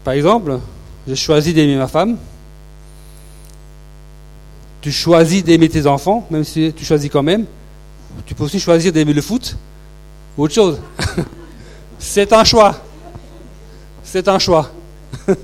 [0.04, 0.60] Par exemple,
[1.10, 2.16] j'ai choisi d'aimer ma femme.
[4.80, 7.46] Tu choisis d'aimer tes enfants, même si tu choisis quand même.
[8.26, 9.56] Tu peux aussi choisir d'aimer le foot
[10.38, 10.78] ou autre chose.
[11.98, 12.80] C'est un choix.
[14.04, 14.70] C'est un choix.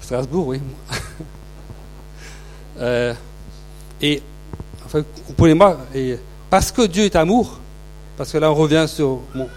[0.00, 0.60] Strasbourg, oui.
[2.80, 3.12] Euh,
[4.00, 4.22] et,
[4.86, 5.80] enfin, comprenez-moi,
[6.48, 7.58] parce que Dieu est amour,
[8.16, 9.48] parce que là on revient sur, bon,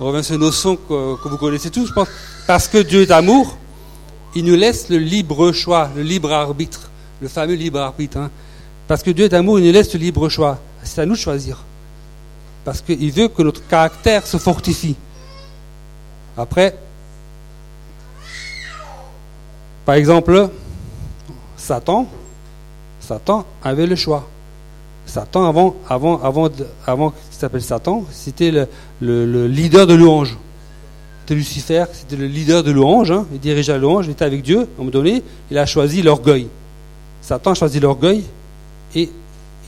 [0.00, 2.08] on revient sur une notion que, vous connaissez tous, je pense,
[2.46, 3.56] parce que Dieu est amour,
[4.34, 8.18] il nous laisse le libre choix, le libre arbitre, le fameux libre arbitre.
[8.18, 8.30] hein.
[8.86, 10.58] Parce que Dieu est amour, il nous laisse le libre choix.
[10.82, 11.58] C'est à nous de choisir.
[12.64, 14.94] Parce qu'il veut que notre caractère se fortifie.
[16.36, 16.76] Après,
[19.84, 20.50] par exemple,
[21.56, 22.06] Satan,
[23.00, 24.28] Satan avait le choix.
[25.16, 26.50] Satan, avant, avant, avant,
[26.86, 28.50] avant qu'il s'appelle Satan, c'était
[29.00, 30.36] le leader de louange.
[31.20, 33.10] C'était Lucifer, c'était le leader de louange.
[33.12, 33.24] hein.
[33.32, 34.58] Il dirigeait la louange, il était avec Dieu.
[34.58, 36.48] À un moment donné, il a choisi l'orgueil.
[37.22, 38.24] Satan a choisi l'orgueil
[38.94, 39.08] et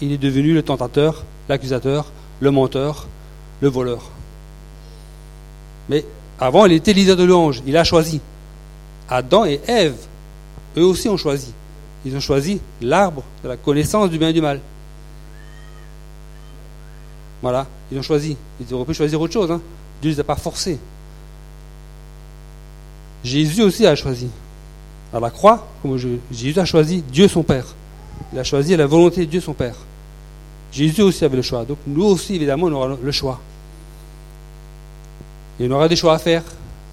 [0.03, 3.07] il est devenu le tentateur, l'accusateur, le menteur,
[3.63, 4.03] le voleur.
[5.89, 6.05] Mais
[6.39, 7.63] avant, il était leader de louange.
[7.67, 8.21] Il a choisi.
[9.09, 9.97] Adam et Ève,
[10.77, 11.55] eux aussi ont choisi.
[12.05, 14.61] Ils ont choisi l'arbre de la connaissance du bien et du mal.
[17.43, 18.37] Voilà, ils ont choisi.
[18.61, 19.51] Ils auraient pu choisir autre chose.
[19.51, 19.61] hein.
[20.03, 20.79] Dieu ne les a pas forcés.
[23.25, 24.29] Jésus aussi a choisi.
[25.13, 27.65] À la croix, comme je- Jésus a choisi Dieu son Père.
[28.33, 29.75] Il a choisi la volonté de Dieu son Père.
[30.73, 31.65] Jésus aussi avait le choix.
[31.65, 33.41] Donc nous aussi, évidemment, on aura le choix.
[35.59, 36.43] Et on aura des choix à faire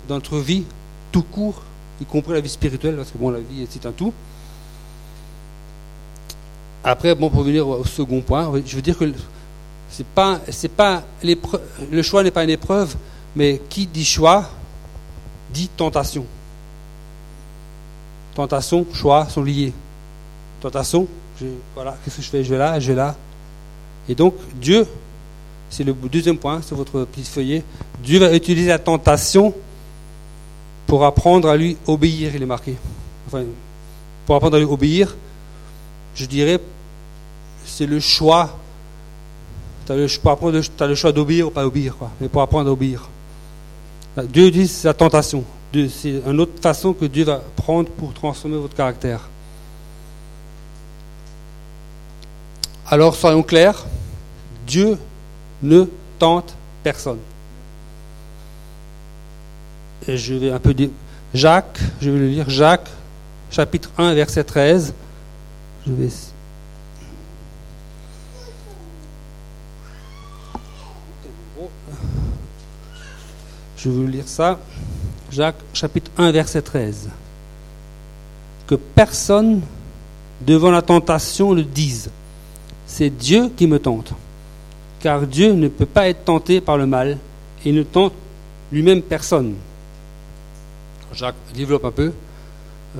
[0.07, 0.63] dans notre vie,
[1.11, 1.61] tout court,
[2.01, 4.13] y compris la vie spirituelle, parce que bon, la vie, c'est un tout.
[6.83, 9.05] Après, bon, pour venir au second point, je veux dire que
[9.95, 10.41] c'est pas,
[10.75, 11.03] pas
[11.89, 12.95] le choix n'est pas une épreuve,
[13.33, 14.49] mais qui dit choix
[15.53, 16.25] dit tentation.
[18.33, 19.71] Tentation, choix sont liés.
[20.59, 21.07] Tentation,
[21.73, 22.43] voilà, qu'est-ce que je fais?
[22.43, 23.15] Je vais là, je vais là.
[24.09, 24.85] Et donc, Dieu,
[25.69, 27.63] c'est le deuxième point sur votre petit feuillet,
[28.03, 29.53] Dieu va utiliser la tentation
[30.87, 32.75] pour apprendre à lui obéir, il est marqué.
[33.27, 33.43] Enfin,
[34.25, 35.15] pour apprendre à lui obéir,
[36.15, 36.59] je dirais,
[37.65, 38.59] c'est le choix.
[39.85, 42.09] Tu as le, choix d'obéir ou pas obéir, quoi.
[42.19, 43.07] mais pour apprendre à obéir.
[44.23, 45.43] Dieu dit c'est la tentation.
[45.73, 49.27] C'est une autre façon que Dieu va prendre pour transformer votre caractère.
[52.87, 53.85] Alors soyons clairs,
[54.65, 54.97] Dieu
[55.61, 55.85] ne
[56.17, 57.19] tente personne.
[60.07, 60.89] Et je vais un peu dire
[61.33, 62.89] Jacques, je vais le lire, Jacques,
[63.51, 64.93] chapitre 1, verset 13.
[65.85, 66.09] Je vais.
[73.77, 74.59] Je vais vous lire ça.
[75.31, 77.09] Jacques, chapitre 1, verset 13.
[78.67, 79.61] Que personne,
[80.41, 82.09] devant la tentation, ne dise
[82.87, 84.13] C'est Dieu qui me tente.
[84.99, 87.17] Car Dieu ne peut pas être tenté par le mal
[87.63, 88.13] et ne tente
[88.71, 89.55] lui-même personne.
[91.13, 92.11] Jacques développe un peu.
[92.97, 92.99] Euh,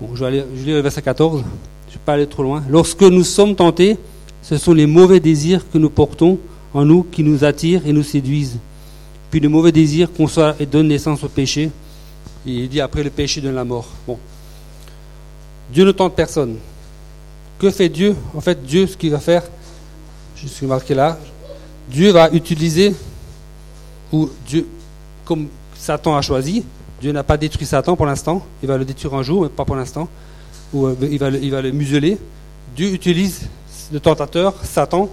[0.00, 1.40] bon, je vais aller, je lis le verset 14.
[1.40, 2.62] Je ne vais pas aller trop loin.
[2.68, 3.98] Lorsque nous sommes tentés,
[4.42, 6.38] ce sont les mauvais désirs que nous portons
[6.74, 8.58] en nous qui nous attirent et nous séduisent.
[9.30, 11.70] Puis le mauvais désir conçoit et donne naissance au péché.
[12.46, 13.88] Et il dit après le péché donne la mort.
[14.06, 14.18] Bon.
[15.72, 16.56] Dieu ne tente personne.
[17.58, 18.16] Que fait Dieu?
[18.34, 19.42] En fait, Dieu, ce qu'il va faire,
[20.36, 21.18] je suis marqué là,
[21.88, 22.94] Dieu va utiliser,
[24.12, 24.66] ou Dieu,
[25.24, 26.64] comme Satan a choisi,
[27.00, 29.64] Dieu n'a pas détruit Satan pour l'instant, il va le détruire un jour, mais pas
[29.64, 30.08] pour l'instant,
[30.72, 32.18] ou euh, il va, le, il va le museler.
[32.74, 33.48] Dieu utilise
[33.92, 35.08] le tentateur, Satan,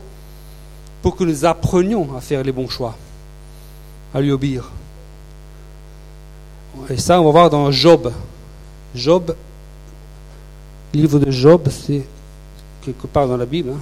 [1.01, 2.95] pour que nous apprenions à faire les bons choix,
[4.13, 4.71] à lui obéir.
[6.89, 8.11] Et ça, on va voir dans Job.
[8.95, 9.35] Job,
[10.93, 12.05] livre de Job, c'est
[12.81, 13.73] quelque part dans la Bible.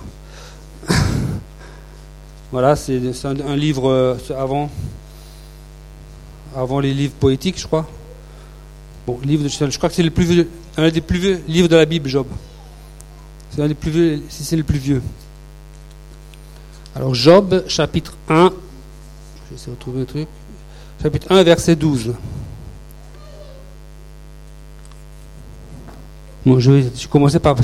[0.89, 0.93] hein.
[2.51, 4.69] voilà, c'est un, livre euh, avant,
[6.55, 7.85] avant les livres poétiques, je crois.
[9.05, 11.85] Bon, livre de, je crois que c'est le un des plus vieux livres de la
[11.85, 12.27] Bible, Job.
[13.57, 15.01] C'est si c'est le plus vieux.
[16.95, 20.27] Alors Job, chapitre 1, je vais essayer de retrouver un truc.
[21.01, 22.13] Chapitre 1, verset 12.
[26.45, 27.55] Bon, je vais commencer par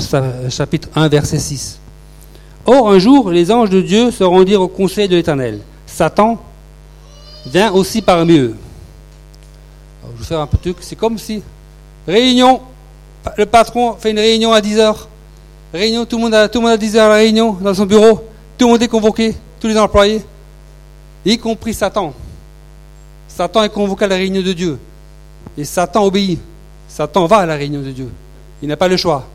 [0.50, 1.78] chapitre 1, verset 6.
[2.66, 5.60] Or, un jour, les anges de Dieu se rendirent au conseil de l'Éternel.
[5.86, 6.42] Satan
[7.46, 8.56] vient aussi parmi eux.
[10.16, 10.78] Je vais faire un peu truc.
[10.80, 11.40] C'est comme si,
[12.08, 12.60] réunion,
[13.36, 15.08] le patron fait une réunion à 10 heures.
[15.74, 18.22] Réunion, tout le monde à 10 heures à la réunion, dans son bureau.
[18.56, 20.22] Tout le monde est convoqué, tous les employés,
[21.24, 22.14] y compris Satan.
[23.26, 24.78] Satan est convoqué à la réunion de Dieu.
[25.58, 26.38] Et Satan obéit.
[26.88, 28.08] Satan va à la réunion de Dieu.
[28.62, 29.26] Il n'a pas le choix.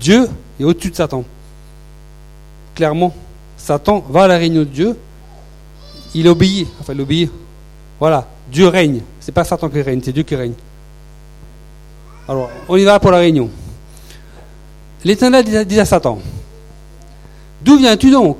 [0.00, 0.26] Dieu
[0.58, 1.22] est au-dessus de Satan.
[2.74, 3.12] Clairement,
[3.58, 4.96] Satan va à la réunion de Dieu.
[6.14, 6.66] Il obéit.
[6.80, 7.30] Enfin, il obéit.
[7.98, 8.26] Voilà.
[8.50, 9.02] Dieu règne.
[9.20, 10.54] C'est pas Satan qui règne, c'est Dieu qui règne.
[12.26, 13.50] Alors, on y va pour la réunion.
[15.04, 16.18] L'Éternel dit à- Satan
[17.62, 18.38] D'où viens-tu donc?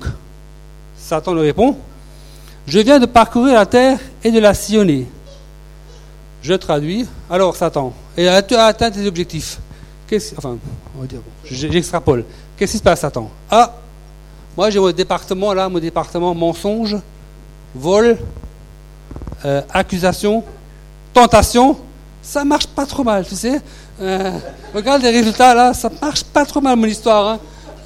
[0.96, 1.76] Satan lui répond
[2.66, 5.06] Je viens de parcourir la terre et de la sillonner.
[6.42, 7.06] Je traduis.
[7.28, 9.58] Alors, Satan, et tu as atteint tes objectifs.
[10.36, 10.56] Enfin,
[10.96, 12.24] on va dire, j'extrapole.
[12.56, 13.30] Qu'est-ce qui se passe, Satan?
[13.50, 13.74] Ah,
[14.56, 16.96] moi j'ai mon département là, mon département mensonge,
[17.74, 18.18] vol,
[19.44, 20.42] euh, accusation,
[21.14, 21.76] tentation.
[22.22, 23.60] Ça marche pas trop mal, tu sais.
[24.00, 24.32] Euh,
[24.74, 27.38] regarde les résultats là, ça marche pas trop mal mon histoire.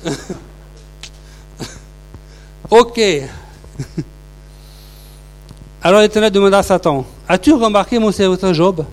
[0.07, 0.13] Hein.
[2.71, 3.01] ok.
[5.83, 8.85] Alors l'Éternel demanda à Satan, as-tu remarqué mon serviteur Job?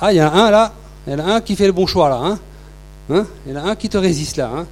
[0.00, 0.72] Ah, il y en a un là,
[1.06, 2.16] il y en a un qui fait le bon choix là.
[2.16, 2.38] Hein?
[3.10, 3.26] hein?
[3.46, 4.50] Il y en a un qui te résiste là.
[4.56, 4.66] Hein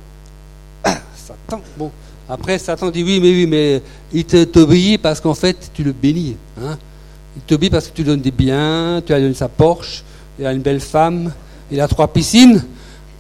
[1.15, 1.91] Satan, bon.
[2.29, 6.37] Après, Satan dit oui, mais oui, mais il t'obéit parce qu'en fait, tu le bénis.
[6.59, 6.79] Hein
[7.37, 10.03] il t'obéit parce que tu donnes des biens, tu lui donné sa Porsche,
[10.39, 11.33] il a une belle femme,
[11.73, 12.63] il a trois piscines,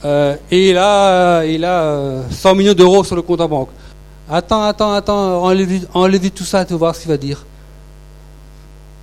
[0.05, 3.71] euh, et il a, il a 100 euh, millions d'euros sur le compte en banque.
[4.29, 7.45] Attends, attends, attends, enlève, tout ça, tu vas voir ce qu'il va dire.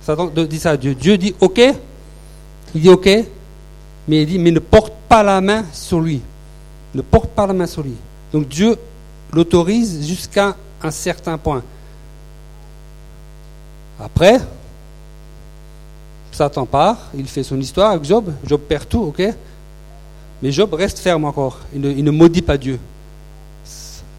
[0.02, 0.94] Satan dit ça à Dieu.
[0.94, 1.60] Dieu dit OK.
[2.74, 3.08] Il dit OK,
[4.08, 6.20] mais il dit mais ne porte pas la main sur lui.
[6.94, 7.94] Ne porte pas la main sur lui.
[8.32, 8.76] Donc Dieu
[9.32, 11.62] l'autorise jusqu'à un certain point.
[14.02, 14.40] Après,
[16.40, 18.32] Satan part, il fait son histoire avec Job.
[18.46, 19.22] Job perd tout, ok?
[20.40, 21.58] Mais Job reste ferme encore.
[21.74, 22.78] Il ne, maudit pas Dieu.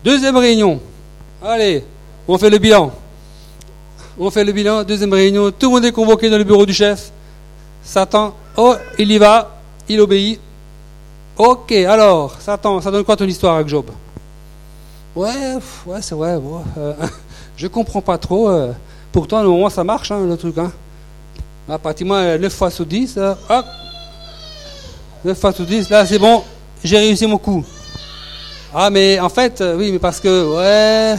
[0.04, 0.80] Deuxième réunion.
[1.44, 1.84] Allez,
[2.28, 2.92] on fait le bilan.
[4.20, 6.76] On fait le bilan, deuxième réunion, tout le monde est convoqué dans le bureau du
[6.76, 7.12] chef.
[7.84, 9.58] Satan, oh, il y va,
[9.90, 10.40] il obéit.
[11.36, 13.86] Ok, alors, Satan, ça donne quoi ton histoire avec Job?
[15.16, 15.58] Ouais,
[15.88, 16.38] ouais, c'est vrai.
[16.38, 16.94] Bon, euh,
[17.58, 18.48] je comprends pas trop.
[18.48, 18.74] Euh,
[19.12, 20.56] pourtant, au moins, ça marche, hein, le truc.
[20.60, 20.72] Hein.
[21.72, 23.66] À pratiquement 9 fois sur 10, euh, hop,
[25.24, 26.44] 9 fois sur 10, là, c'est bon,
[26.84, 27.64] j'ai réussi mon coup.
[28.74, 31.18] Ah, mais en fait, oui, mais parce que, ouais,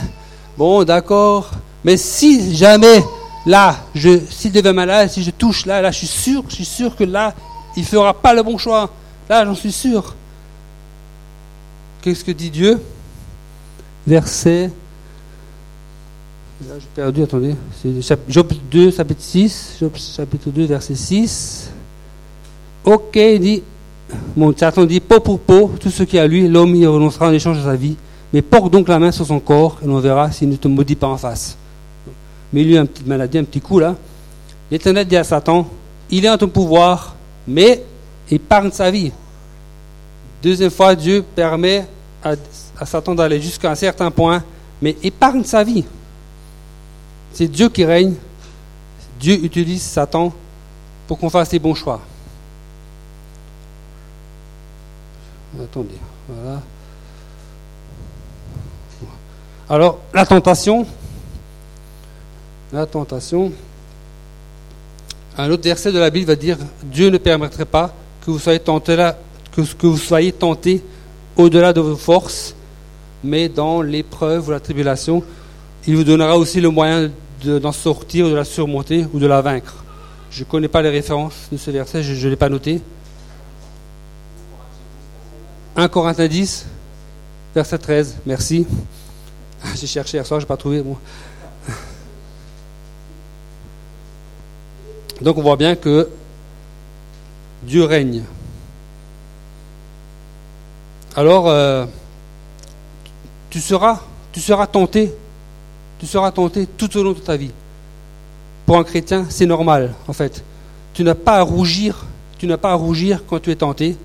[0.59, 1.51] bon, d'accord.
[1.83, 3.03] Mais si jamais,
[3.47, 6.67] là, je, s'il devient malade, si je touche là, là, je suis sûr, je suis
[6.67, 7.33] sûr que là,
[7.75, 8.91] il ne fera pas le bon choix.
[9.31, 10.15] Là, j'en suis sûr.
[12.03, 12.79] Qu'est-ce que dit Dieu?
[14.07, 14.71] Verset.
[16.69, 17.55] Là, j'ai perdu, attendez.
[18.29, 19.77] Job 2, chapitre 6.
[19.81, 21.71] Job chapitre 2, verset 6.
[22.85, 23.63] Ok, il dit.
[24.37, 27.29] Mon Satan dit peau pour peau, tout ce qui est à lui, l'homme y renoncera
[27.29, 27.97] en échange de sa vie.
[28.33, 30.97] Mais porte donc la main sur son corps et l'on verra s'il ne te maudit
[30.97, 31.57] pas en face
[32.53, 33.97] mais lui, une petite maladie, un petit coup là.
[34.71, 35.69] L'Éternel dit à Satan,
[36.11, 37.15] il est en ton pouvoir,
[37.47, 37.83] mais
[38.31, 39.13] épargne sa vie.
[40.43, 41.87] Deuxième fois, Dieu permet
[42.23, 42.35] à,
[42.85, 44.43] Satan d'aller jusqu'à un certain point,
[44.81, 45.85] mais épargne sa vie.
[47.33, 48.15] C'est Dieu qui règne.
[49.19, 50.33] Dieu utilise Satan
[51.07, 52.01] pour qu'on fasse les bons choix.
[55.63, 55.91] Attendez,
[56.29, 56.63] voilà.
[59.69, 60.87] Alors, la tentation,
[62.73, 63.53] la tentation.
[65.37, 68.61] Un autre verset de la Bible va dire Dieu ne permettrait pas que vous soyez
[68.61, 68.97] tenté
[69.55, 70.83] que vous soyez tenté
[71.37, 72.55] au-delà de vos forces,
[73.23, 75.23] mais dans l'épreuve ou la tribulation,
[75.87, 77.11] il vous donnera aussi le moyen
[77.45, 79.85] d'en sortir, de la surmonter ou de la vaincre.
[80.31, 82.81] Je ne connais pas les références de ce verset, je ne l'ai pas noté.
[85.77, 86.67] 1 Corinthiens 10,
[87.55, 88.67] verset 13, merci.
[89.75, 90.83] J'ai cherché hier soir, je n'ai pas trouvé.
[95.21, 96.09] Donc on voit bien que
[97.63, 98.25] Dieu règne.
[101.15, 101.85] Alors, euh,
[103.51, 104.01] tu, seras,
[104.33, 105.15] tu seras tenté,
[106.03, 107.53] tu seras tenté tout au long de ta vie.
[108.67, 110.43] Pour un chrétien, c'est normal, en fait.
[110.95, 112.07] Tu n'as pas à rougir,
[112.39, 113.97] tu n'as pas à rougir quand tu es tenté.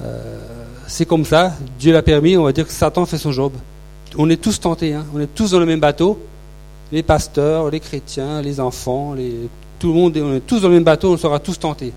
[0.00, 0.38] Euh,
[0.86, 3.52] c'est comme ça, Dieu l'a permis, on va dire que Satan fait son job.
[4.16, 5.04] On est tous tentés, hein.
[5.12, 6.20] on est tous dans le même bateau,
[6.92, 9.16] les pasteurs, les chrétiens, les enfants,
[9.80, 11.92] tout le monde, on est tous dans le même bateau, on sera tous tentés.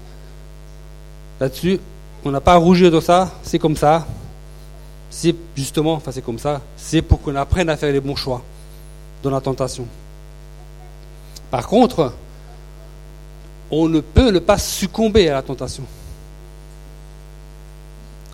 [1.39, 1.79] Là-dessus,
[2.23, 4.07] on n'a pas à rougir de ça, c'est comme ça.
[5.11, 8.41] C'est justement, enfin c'est comme ça, c'est pour qu'on apprenne à faire les bons choix
[9.25, 9.85] dans la tentation.
[11.51, 12.13] Par contre,
[13.71, 15.83] on ne peut ne pas succomber à la tentation.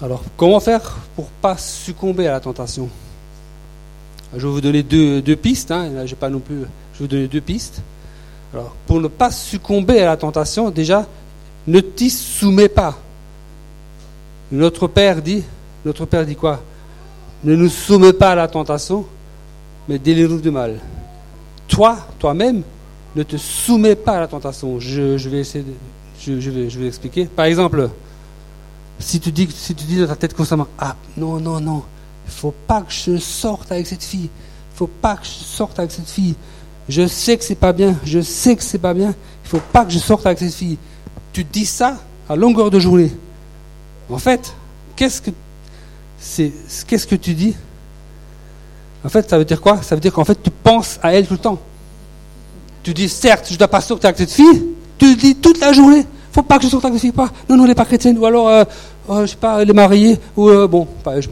[0.02, 2.90] Alors, comment faire pour ne pas succomber à la tentation?
[4.36, 5.72] Je vais vous donner deux, pistes.
[5.72, 5.90] Hein.
[6.20, 6.60] Pas non plus.
[6.60, 6.68] Je vais
[7.00, 7.82] vous donner deux pistes.
[8.54, 11.06] Alors, pour ne pas succomber à la tentation, déjà,
[11.68, 12.98] ne t'y soumets pas.
[14.52, 15.44] Notre Père dit,
[15.86, 16.60] notre Père dit quoi?
[17.46, 19.06] Ne nous soumets pas à la tentation,
[19.88, 20.80] mais délivre du mal.
[21.68, 22.64] Toi, toi-même,
[23.16, 24.80] ne te soumets pas à la tentation.
[24.80, 25.66] Je, vais essayer
[26.20, 27.26] je, vais, je expliquer.
[27.26, 27.90] Par exemple,
[29.00, 31.84] si tu dis, si tu dis dans ta tête constamment, ah non, non, non,
[32.26, 34.30] il faut pas que je sorte avec cette fille.
[34.74, 36.36] Il faut pas que je sorte avec cette fille.
[36.88, 39.14] Je sais que c'est pas bien, je sais que c'est pas bien.
[39.46, 40.78] Il faut pas que je sorte avec cette fille.
[41.34, 41.98] tu dis ça
[42.30, 43.12] à longueur de journée.
[44.10, 44.54] En fait,
[44.96, 45.32] qu'est-ce que
[46.20, 46.52] c'est
[46.88, 47.56] qu'est-ce que tu dis?
[49.04, 49.82] En fait, ça veut dire quoi?
[49.82, 51.60] Ça veut dire qu'en fait, tu penses à elle tout le temps.
[52.84, 54.64] Tu dis, certes, je dois pas sortir avec cette fille.
[54.98, 56.06] Tu le dis toute la journée.
[56.32, 57.12] Faut pas que je sorte avec cette fille.
[57.12, 57.30] Pas.
[57.50, 58.18] Non, non, elle n'est pas chrétienne.
[58.18, 58.64] Ou alors, euh,
[59.10, 60.20] euh, je sais pas, elle est mariée.
[60.38, 60.88] Ou euh, bon,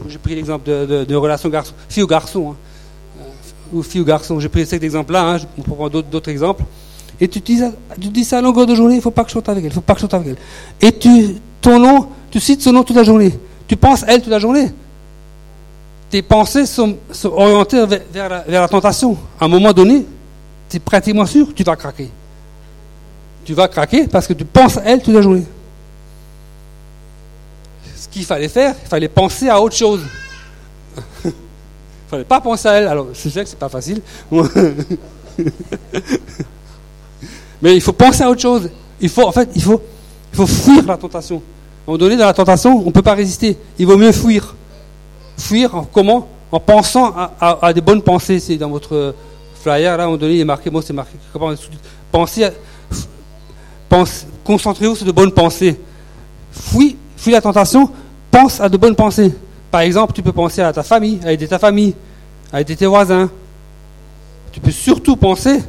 [0.08, 1.50] j'ai pris l'exemple de, relation
[1.88, 2.52] fille ou garçon.
[2.52, 3.24] Hein.
[3.72, 4.38] ou fille ou garçon.
[4.40, 5.22] J'ai pris cet exemple-là.
[5.22, 5.38] Hein.
[5.38, 6.64] Je prends d'autres exemples.
[7.20, 7.60] Et tu dis,
[8.00, 8.96] tu dis ça à longueur de journée.
[8.96, 9.72] Il faut pas que je sorte avec elle.
[9.72, 10.88] Faut pas que je sorte avec elle.
[10.88, 13.38] Et tu, ton nom, tu cites son nom toute la journée.
[13.66, 14.72] Tu penses à elle toute la journée.
[16.10, 19.16] Tes pensées sont, orientées vers, la, tentation.
[19.38, 20.04] À un moment donné,
[20.68, 22.10] tu es pratiquement sûr que tu vas craquer.
[23.44, 25.44] Tu vas craquer parce que tu penses à elle toute la journée.
[27.96, 30.00] Ce qu'il fallait faire, il fallait penser à autre chose.
[31.24, 31.32] il ne
[32.08, 32.88] fallait pas penser à elle.
[32.88, 34.02] Alors, je sais que ce n'est pas facile.
[37.62, 38.68] Mais il faut penser à autre chose.
[39.00, 39.80] Il faut, en fait, il faut,
[40.32, 41.36] il faut fuir la tentation.
[41.36, 41.42] À un
[41.86, 43.56] moment donné, dans la tentation, on ne peut pas résister.
[43.78, 44.56] Il vaut mieux fuir.
[45.40, 48.40] Fuir en, comment En pensant à, des bonnes pensées.
[48.40, 49.14] C'est dans votre
[49.62, 51.12] flyer, là, à un donné, il est marqué, moi c'est marqué,
[52.10, 52.48] pensez,
[53.88, 55.78] pense, concentrez-vous sur de bonnes pensées.
[56.50, 57.90] Fuis, fuis la tentation,
[58.30, 59.32] pense à de bonnes pensées.
[59.70, 61.94] Par exemple, tu peux penser à ta famille, à aider ta famille,
[62.52, 63.30] à aider tes voisins.
[64.52, 65.62] Tu peux surtout penser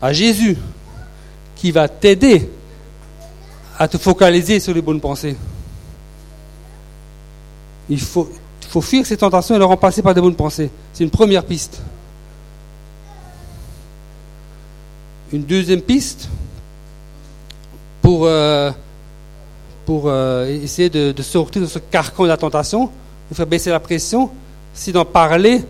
[0.00, 0.56] à Jésus,
[1.56, 2.48] qui va t'aider
[3.78, 5.36] à te focaliser sur les bonnes pensées.
[7.88, 8.30] Il faut,
[8.72, 10.70] faut fuir ces tentations et les remplacer par des bonnes pensées.
[10.92, 11.82] C'est une première piste.
[15.32, 16.28] une deuxième piste
[18.02, 18.70] pour, euh,
[19.86, 22.90] pour euh, essayer de, sortir de ce carcan de la tentation,
[23.30, 24.30] de faire baisser la pression,
[24.74, 25.64] c'est d'en parler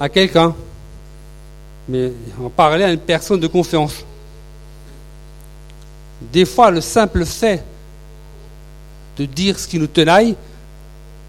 [0.00, 0.54] à quelqu'un.
[1.88, 2.12] Mais
[2.44, 4.04] en parler à une personne de confiance.
[6.32, 7.64] Des fois, le simple fait
[9.16, 10.34] de dire ce qui nous tenaille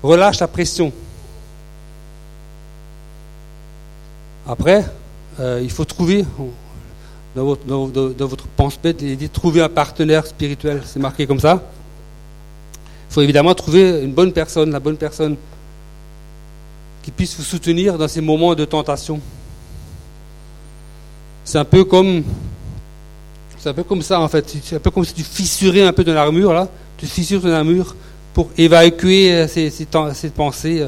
[0.04, 0.91] relâche la pression.
[4.47, 4.86] Après,
[5.39, 6.26] euh, il faut trouver,
[7.36, 11.62] dans votre, dans, votre pense-bête, il dit trouver un partenaire spirituel, c'est marqué comme ça.
[13.10, 15.36] Il faut évidemment trouver une bonne personne, la bonne personne
[17.04, 19.20] qui puisse vous soutenir dans ces moments de tentation.
[21.43, 22.24] C'est un peu comme
[23.58, 25.91] c'est un peu comme ça en fait, c'est un peu comme si tu fissurais un
[25.91, 27.95] peu de l'armure là, tu fissures ton armure
[28.34, 29.86] pour évacuer ces, ces,
[30.30, 30.88] pensées,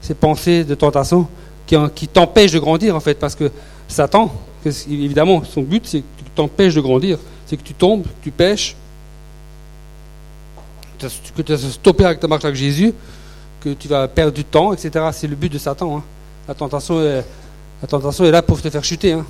[0.00, 1.28] ces pensées de tentation
[1.94, 3.50] qui, t'empêchent de grandir en fait, parce que
[3.86, 4.32] Satan,
[4.64, 7.18] évidemment, son but, c'est que tu t'empêches de grandir.
[7.46, 8.76] C'est que tu tombes, que tu pêches,
[10.98, 12.92] que tu vas stopper avec ta marche avec Jésus,
[13.60, 15.06] que tu vas perdre du temps, etc.
[15.12, 15.98] C'est le but de Satan.
[15.98, 16.02] Hein.
[16.46, 17.24] La, tentation est,
[17.80, 19.12] la tentation est là pour te faire chuter.
[19.12, 19.24] Hein.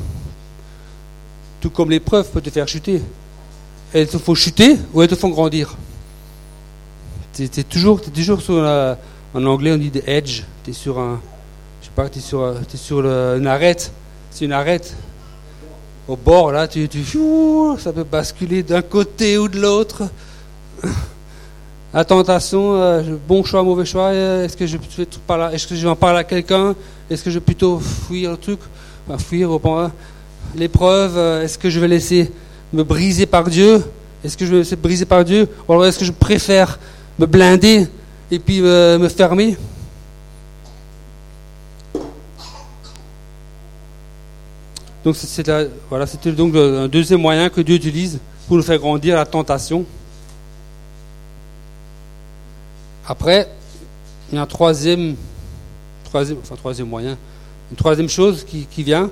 [1.60, 3.02] Tout comme l'épreuve peut te faire chuter.
[3.92, 5.76] Elles te font chuter ou elles te font grandir.
[7.38, 8.54] Tu toujours, es toujours sur
[9.34, 11.20] en anglais on dit the edge, tu sur un,
[11.80, 13.92] je sais pas, tu sur, es sur une arête,
[14.32, 14.96] c'est une arête.
[16.08, 16.88] Au bord, là, tu,
[17.78, 20.04] ça peut basculer d'un côté ou de l'autre.
[21.94, 25.74] La tentation, euh, bon choix, mauvais choix, euh, est-ce que je fais là est-ce que
[25.74, 26.74] je vais en parler à quelqu'un?
[27.08, 28.58] Est-ce que je vais plutôt fuir le truc?
[29.18, 29.92] Fuir au point
[30.56, 32.30] L'épreuve, euh, est-ce que je vais laisser
[32.72, 33.82] me briser par Dieu?
[34.24, 35.48] Est-ce que je vais me laisser briser par Dieu?
[35.66, 36.78] Ou alors est-ce que je préfère
[37.18, 37.86] me blinder
[38.30, 39.56] et puis me fermer
[45.04, 46.06] Donc c'était voilà,
[46.36, 49.86] donc un deuxième moyen que Dieu utilise pour nous faire grandir la tentation.
[53.06, 53.48] Après,
[54.30, 55.16] il y a un troisième,
[56.04, 57.16] troisième, enfin troisième moyen,
[57.70, 59.08] une troisième chose qui, qui vient.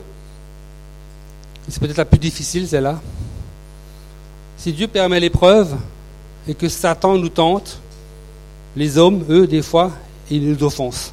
[1.68, 3.00] C'est peut-être la plus difficile, celle-là.
[4.58, 5.76] Si Dieu permet l'épreuve
[6.46, 7.80] et que Satan nous tente,
[8.76, 9.90] les hommes, eux, des fois,
[10.30, 11.12] ils nous offensent.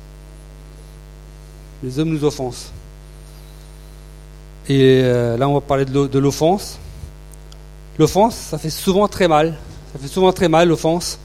[1.81, 2.71] Les hommes nous offensent.
[4.67, 6.77] Et euh, là, on va parler de l'offense.
[7.97, 9.57] L'offense, ça fait souvent très mal.
[9.91, 11.19] Ça fait souvent très mal, l'offense.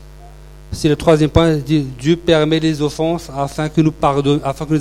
[0.70, 1.56] C'est le troisième point.
[1.56, 3.92] Dieu permet les offenses afin que nous,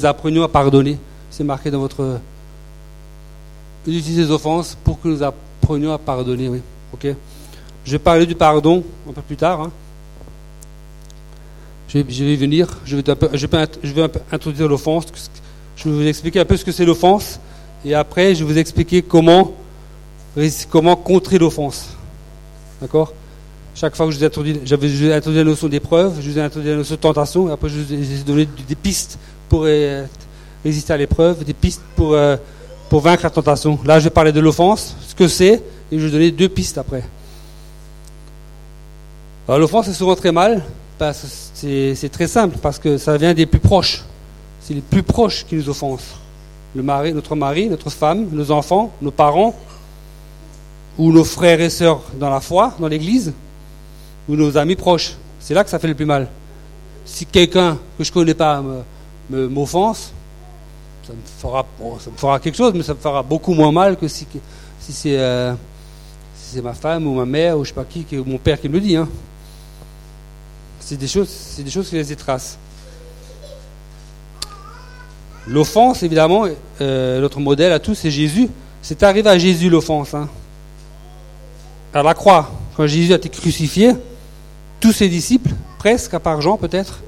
[0.04, 0.98] apprenions à pardonner.
[1.32, 2.20] C'est marqué dans votre.
[3.86, 6.52] Utilisez les offenses pour que nous apprenions à pardonner.
[7.86, 9.62] Je vais parler du pardon un peu plus tard.
[9.62, 9.72] Hein.
[11.88, 12.68] Je, vais, venir.
[12.86, 15.06] Je vais, introduire l'offense.
[15.76, 17.40] Je vais vous expliquer un peu ce que c'est l'offense
[17.86, 19.54] et après, je vais vous expliquer comment,
[20.70, 21.90] comment contrer l'offense.
[22.82, 23.14] D'accord?
[23.76, 26.42] Chaque fois que je vous ai introduit, j'avais introduit la notion d'épreuve, je vous ai
[26.42, 29.68] introduit la notion de tentation, et après je vous ai donné des pistes pour
[30.64, 32.38] résister à l'épreuve, des pistes pour, euh,
[32.90, 33.80] pour vaincre la tentation.
[33.86, 35.62] Là, je vais parler de l'offense, ce que c'est, et
[35.92, 37.04] je vais vous donner deux pistes après.
[39.48, 40.64] L'offense c'est souvent très mal,
[41.14, 44.04] c'est très simple, parce que ça vient des plus proches.
[44.62, 46.16] C'est les plus proches qui nous offensent.
[46.76, 49.56] Notre mari, notre femme, nos enfants, nos parents,
[50.98, 53.34] ou nos frères et sœurs dans la foi, dans l'église,
[54.28, 55.16] ou nos amis proches.
[55.40, 56.28] C'est là que ça fait le plus mal.
[57.06, 58.64] Si quelqu'un que je ne connais pas
[59.30, 60.12] m'offense,
[61.06, 64.28] ça me fera, quelque chose, mais ça me fera beaucoup moins mal que si,
[64.80, 65.54] si euh,
[66.36, 68.68] c'est ma femme ou ma mère ou je sais pas qui, ou mon père qui
[68.68, 68.96] me le dit.
[68.96, 69.08] Hein.
[70.90, 72.58] C'est des choses, c'est des choses qui les étracent.
[75.46, 76.46] L'offense, évidemment,
[76.80, 78.48] euh, notre modèle à tous, c'est Jésus.
[78.82, 80.14] C'est arrivé à Jésus l'offense.
[80.14, 80.30] Hein.
[81.94, 83.96] À la croix, quand Jésus a été crucifié,
[84.80, 87.02] tous ses disciples, presque, à part Jean peut-être,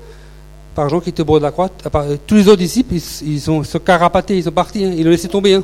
[0.76, 1.70] par Jean qui était au bord de la croix,
[2.28, 4.94] tous les autres disciples, ils, sont se carapatés, ils sont partis, hein.
[4.94, 5.54] ils l'ont laissé tomber.
[5.54, 5.64] Hein.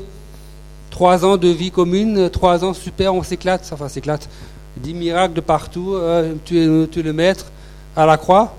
[0.90, 4.30] Trois ans de vie commune, trois ans super, on s'éclate, enfin s'éclate.
[4.78, 7.48] Dix miracles de partout, euh, tu, tu, es, le maître
[7.96, 8.54] à la croix,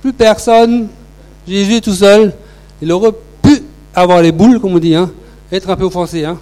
[0.00, 0.88] plus personne,
[1.46, 2.34] Jésus tout seul.
[2.80, 3.12] Il aurait
[3.42, 3.62] pu
[3.94, 5.10] avoir les boules, comme on dit, hein,
[5.52, 6.24] être un peu offensé.
[6.24, 6.38] Hein.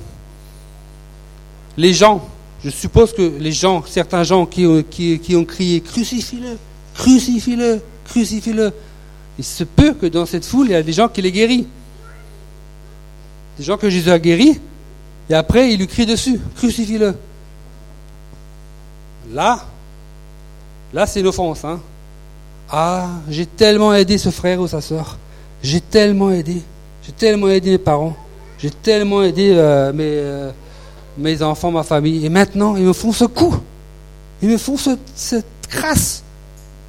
[1.77, 2.29] Les gens,
[2.65, 6.57] je suppose que les gens, certains gens qui ont, qui, ont crié crucifie-le,
[6.95, 8.73] crucifie-le, crucifie-le,
[9.39, 11.67] il se peut que dans cette foule, il y a des gens qui les guérissent.
[13.59, 14.61] Des gens que Jésus a guéris,
[15.31, 17.15] et après il lui crie dessus, crucifie-le.
[19.33, 19.65] Là,
[20.93, 21.65] là c'est une offense.
[21.65, 21.81] Hein.
[22.71, 25.17] Ah, j'ai tellement aidé ce frère ou sa soeur.
[25.63, 26.63] J'ai tellement aidé.
[27.03, 28.17] J'ai tellement aidé mes parents.
[28.59, 30.51] J'ai tellement aidé euh, mes, euh,
[31.17, 32.25] mes enfants, ma famille.
[32.27, 33.55] Et maintenant, ils me font ce coup.
[34.43, 36.23] Ils me font cette crasse.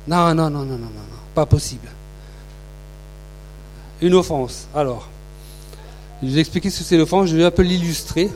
[0.08, 1.20] Non, non, non, non, non, non, non.
[1.34, 1.88] Pas possible.
[4.02, 4.68] Une offense.
[4.76, 5.08] Alors,
[6.22, 7.30] je vais vous expliquer ce que c'est l'offense.
[7.30, 8.30] Je vais un peu l'illustrer.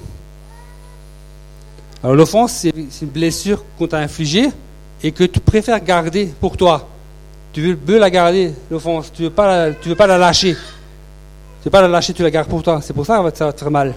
[2.02, 4.50] Alors, l'offense, c'est une blessure qu'on t'a infligée
[5.04, 6.88] et que tu préfères garder pour toi.
[7.52, 9.12] Tu veux, la garder, l'offense.
[9.14, 10.54] Tu ne veux, pas la, veux pas la lâcher.
[10.54, 12.80] Tu ne veux pas la lâcher, tu la gardes pour toi.
[12.82, 13.94] C'est pour ça que ça va te faire mal.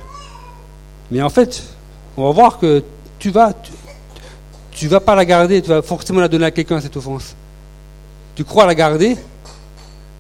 [1.11, 1.63] Mais en fait,
[2.17, 2.83] on va voir que
[3.19, 3.53] tu vas,
[4.83, 7.35] vas pas la garder, tu vas forcément la donner à quelqu'un, cette offense.
[8.35, 9.17] Tu crois la garder,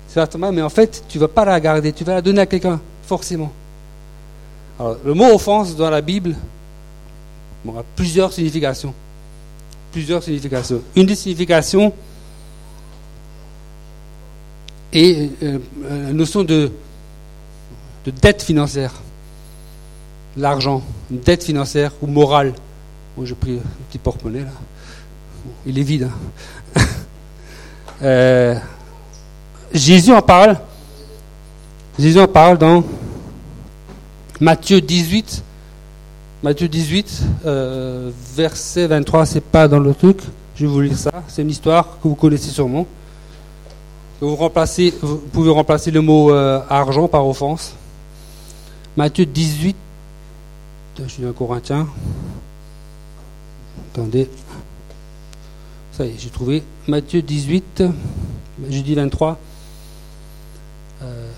[0.09, 2.81] certainement, mais en fait, tu vas pas la garder, tu vas la donner à quelqu'un,
[3.03, 3.53] forcément.
[4.79, 6.35] Alors, le mot offense dans la Bible
[7.69, 8.95] a plusieurs significations.
[9.93, 10.83] Plusieurs significations.
[10.95, 11.93] Une des significations,
[14.93, 16.73] et euh, la notion de,
[18.05, 18.95] de dette financière.
[20.37, 22.55] L'argent, une dette financière ou morale.
[23.17, 24.53] Moi, j'ai pris un petit porte-monnaie là.
[25.67, 26.09] Il est vide.
[26.77, 26.81] Hein.
[28.03, 28.55] Euh,
[29.73, 30.61] Jésus en parle.
[31.99, 32.85] Jésus en parle dans
[34.39, 35.43] Matthieu 18.
[36.43, 40.19] Matthieu 18, euh, verset 23, c'est pas dans le truc.
[40.55, 41.25] Je vais vous lire ça.
[41.29, 42.87] C'est une histoire que vous connaissez sûrement.
[44.21, 47.75] Vous, remplacez, vous pouvez remplacer le mot euh, argent par offense.
[48.97, 49.77] Matthieu 18,
[51.03, 51.87] je suis un Corinthien.
[53.93, 54.29] Attendez.
[55.93, 56.63] Ça y est, j'ai trouvé.
[56.87, 57.83] Matthieu 18,
[58.71, 59.39] jeudi 23.
[61.03, 61.31] Euh,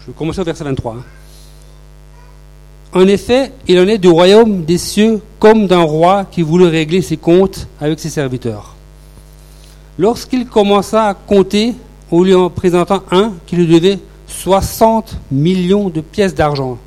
[0.00, 0.94] je vais commencer au verset 23.
[0.94, 1.04] Hein.
[2.92, 7.02] En effet, il en est du royaume des cieux comme d'un roi qui voulait régler
[7.02, 8.74] ses comptes avec ses serviteurs.
[9.98, 11.74] Lorsqu'il commença à compter,
[12.10, 16.78] on lui en présentant un qui lui devait 60 millions de pièces d'argent.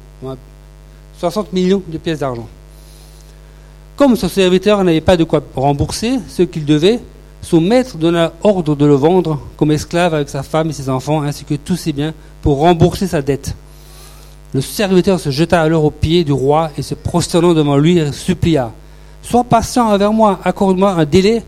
[1.20, 2.48] 60 millions de pièces d'argent.
[3.96, 7.00] Comme son serviteur n'avait pas de quoi rembourser ce qu'il devait,
[7.44, 11.22] son maître donna ordre de le vendre comme esclave avec sa femme et ses enfants,
[11.22, 13.56] ainsi que tous ses biens, pour rembourser sa dette.
[14.54, 18.72] Le serviteur se jeta alors aux pieds du roi et se prosternant devant lui, supplia
[19.24, 21.44] Sois patient envers moi, accorde-moi un délai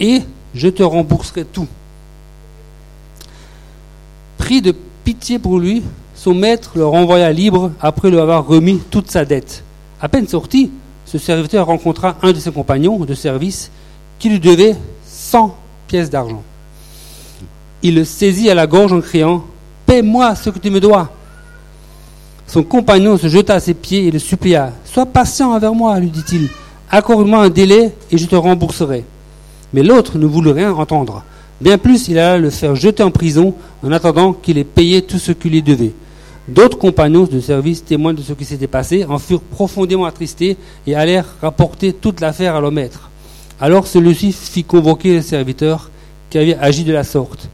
[0.00, 0.22] et
[0.54, 1.68] je te rembourserai tout.
[4.38, 4.74] Pris de
[5.04, 5.82] pitié pour lui,
[6.14, 9.62] son maître le renvoya libre après lui avoir remis toute sa dette.
[10.00, 10.70] À peine sorti,
[11.04, 13.70] ce serviteur rencontra un de ses compagnons de service
[14.18, 14.76] qui lui devait
[15.06, 16.42] 100 pièces d'argent.
[17.82, 19.44] Il le saisit à la gorge en criant
[19.86, 21.10] Paie-moi ce que tu me dois.
[22.52, 26.10] Son compagnon se jeta à ses pieds et le supplia Sois patient envers moi, lui
[26.10, 26.50] dit-il.
[26.90, 29.06] Accorde-moi un délai et je te rembourserai.
[29.72, 31.24] Mais l'autre ne voulut rien entendre.
[31.62, 35.18] Bien plus, il alla le faire jeter en prison en attendant qu'il ait payé tout
[35.18, 35.94] ce qu'il lui devait.
[36.46, 40.94] D'autres compagnons de service, témoins de ce qui s'était passé, en furent profondément attristés et
[40.94, 43.08] allèrent rapporter toute l'affaire à leur maître.
[43.62, 45.90] Alors celui-ci fit convoquer le serviteur
[46.28, 47.48] qui avait agi de la sorte.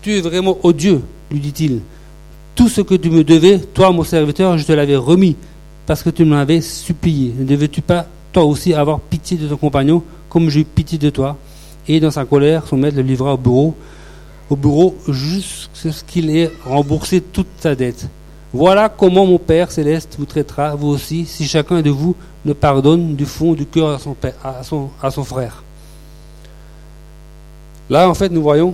[0.00, 1.02] Tu es vraiment odieux,
[1.32, 1.80] lui dit-il.
[2.62, 5.34] Tout ce que tu me devais, toi mon serviteur, je te l'avais remis,
[5.84, 7.34] parce que tu m'avais supplié.
[7.36, 11.10] Ne devais-tu pas, toi aussi, avoir pitié de ton compagnon comme j'ai eu pitié de
[11.10, 11.36] toi?
[11.88, 13.74] Et dans sa colère, son maître le livra au bureau,
[14.48, 18.06] au bureau jusqu'à ce qu'il ait remboursé toute sa dette.
[18.52, 23.16] Voilà comment mon Père céleste vous traitera, vous aussi, si chacun de vous ne pardonne
[23.16, 25.64] du fond du cœur à son, père, à son, à son frère.
[27.90, 28.72] Là, en fait, nous voyons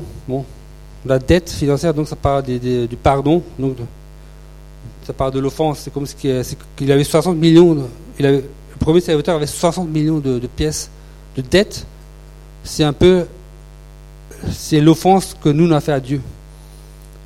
[1.07, 3.76] la dette financière, donc ça parle du pardon, donc
[5.07, 5.80] ça parle de l'offense.
[5.80, 7.88] C'est comme qu'il avait 60 millions,
[8.18, 10.90] il avait, le premier serviteur avait 60 millions de, pièces
[11.36, 11.86] de dette.
[12.64, 13.26] C'est un peu,
[14.51, 16.20] c'est l'offense que nous avons fait à Dieu.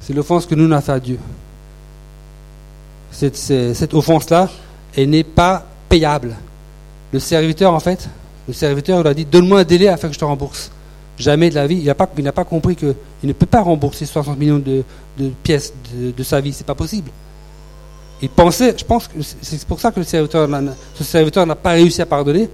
[0.00, 1.18] C'est l'offense que nous avons fait à Dieu
[3.12, 4.48] cette, offense-là,
[4.96, 6.34] elle n'est pas payable.
[7.12, 8.08] Le serviteur, en fait,
[8.48, 10.70] le serviteur il a dit Donne-moi un délai afin que je te rembourse.
[11.18, 11.76] Jamais de la vie.
[11.76, 12.94] Il n'a pas, pas compris qu'il
[13.24, 14.84] ne peut pas rembourser 60 millions de,
[15.42, 16.52] pièces de, sa vie.
[16.52, 17.10] C'est pas possible.
[18.20, 22.06] Il pensait, je pense que c'est pour ça que ce serviteur n'a pas réussi à
[22.06, 22.48] pardonner.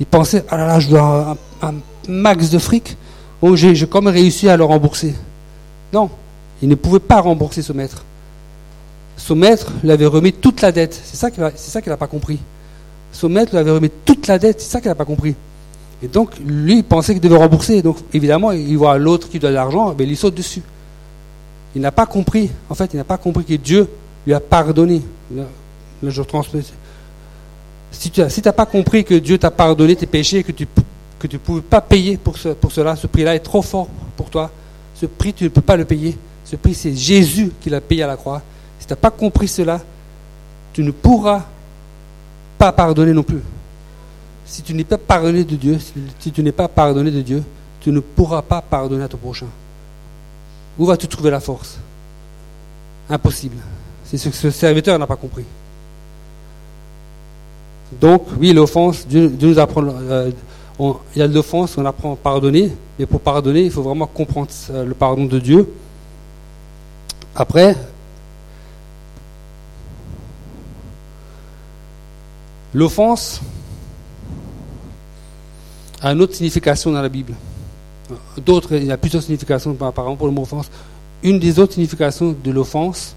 [0.00, 1.74] Il pensait Ah là là, je dois un,
[2.08, 2.96] max de fric.
[3.40, 5.14] Bon, j'ai quand même réussi à le rembourser.
[5.92, 6.10] Non,
[6.62, 8.04] il ne pouvait pas rembourser ce maître
[9.22, 11.00] son maître lui avait remis toute la dette.
[11.04, 12.40] C'est ça qu'il n'a pas compris.
[13.12, 14.60] Son maître lui avait remis toute la dette.
[14.60, 15.34] C'est ça qu'il n'a pas compris.
[16.02, 17.80] Et donc, lui, il pensait qu'il devait rembourser.
[17.80, 20.62] Donc, évidemment, il voit l'autre qui doit de l'argent, mais il saute dessus.
[21.76, 22.50] Il n'a pas compris.
[22.68, 23.88] En fait, il n'a pas compris que Dieu
[24.26, 25.02] lui a pardonné.
[25.34, 25.44] Là,
[26.02, 26.62] je transmets.
[27.92, 30.66] Si tu n'as pas compris que Dieu t'a pardonné tes péchés et que tu
[31.24, 33.86] ne pouvais pas payer pour, pour cela, ce prix-là est trop fort
[34.16, 34.50] pour toi.
[34.94, 36.18] Ce prix, tu ne peux pas le payer.
[36.44, 38.42] Ce prix, c'est Jésus qui l'a payé à la croix.
[38.80, 39.80] Si tu n'as pas compris cela,
[40.72, 41.44] tu ne pourras
[42.58, 43.40] pas pardonner non plus.
[44.52, 45.78] Si tu n'es pas pardonné de Dieu,
[46.18, 47.42] si tu n'es pas pardonné de Dieu,
[47.80, 49.46] tu ne pourras pas pardonner à ton prochain.
[50.78, 51.78] Où vas-tu trouver la force?
[53.08, 53.56] Impossible.
[54.04, 55.46] C'est ce que ce serviteur n'a pas compris.
[57.98, 59.84] Donc, oui, l'offense, Dieu, nous apprend.
[59.86, 60.30] Euh,
[60.78, 64.50] il y a l'offense, on apprend à pardonner, mais pour pardonner, il faut vraiment comprendre
[64.68, 65.66] euh, le pardon de Dieu.
[67.34, 67.74] Après,
[72.74, 73.40] L'offense
[76.02, 77.34] a une autre signification dans la Bible.
[78.44, 80.68] D'autres, il y a plusieurs significations apparemment pour le mot offense.
[81.22, 83.14] Une des autres significations de l'offense,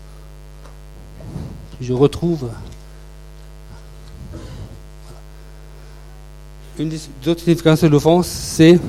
[1.82, 2.50] je retrouve.
[6.78, 8.80] Une des autres significations de l'offense, c'est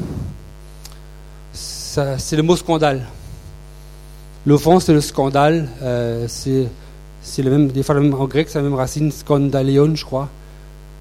[1.52, 3.06] le mot scandale.
[4.44, 5.68] L'offense, c'est le scandale.
[5.82, 10.28] Euh, c'est le même, des fois en grec, c'est la même racine, scandalion, je crois.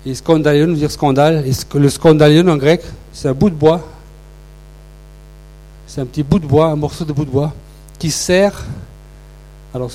[0.06, 1.46] Et scandalion veut dire scandale.
[1.48, 2.82] Et le scandalion en grec,
[3.12, 3.82] c'est un bout de bois.
[5.88, 7.54] C'est un petit bout de bois, un morceau de bout de bois
[7.98, 8.66] qui sert.
[9.74, 9.92] Alors,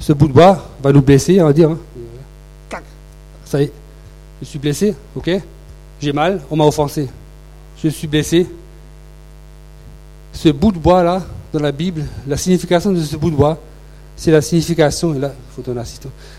[0.00, 1.70] ce, bout de bois va nous blesser, on va dire.
[1.70, 1.78] Hein.
[3.44, 3.72] Ça y est,
[4.40, 5.30] je suis blessé, ok
[6.00, 7.08] J'ai mal, on m'a offensé.
[7.82, 8.46] Je suis blessé.
[10.32, 13.58] Ce bout de bois là, dans la Bible, la signification de ce bout de bois,
[14.16, 15.72] c'est la signification, et là, il faut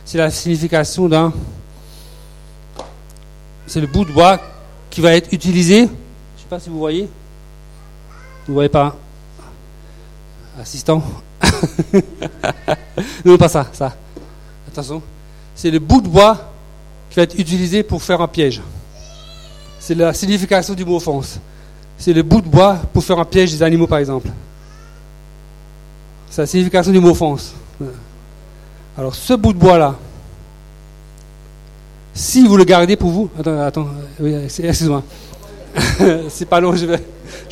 [0.04, 1.32] c'est la signification d'un
[3.68, 4.40] c'est le bout de bois
[4.90, 5.80] qui va être utilisé.
[5.80, 7.10] Je ne sais pas si vous voyez.
[8.46, 8.96] Vous ne voyez pas
[10.60, 11.04] Assistant
[13.26, 13.96] Non, pas ça, ça.
[14.70, 15.02] Attention.
[15.54, 16.52] C'est le bout de bois
[17.10, 18.62] qui va être utilisé pour faire un piège.
[19.80, 21.40] C'est la signification du mot offense.
[21.98, 24.30] C'est le bout de bois pour faire un piège des animaux, par exemple.
[26.30, 27.54] C'est la signification du mot offense.
[28.98, 29.96] Alors, ce bout de bois-là,
[32.18, 33.88] si vous le gardez pour vous, attends, attends,
[34.20, 35.04] oui, excuse-moi.
[36.30, 36.88] c'est pas long, je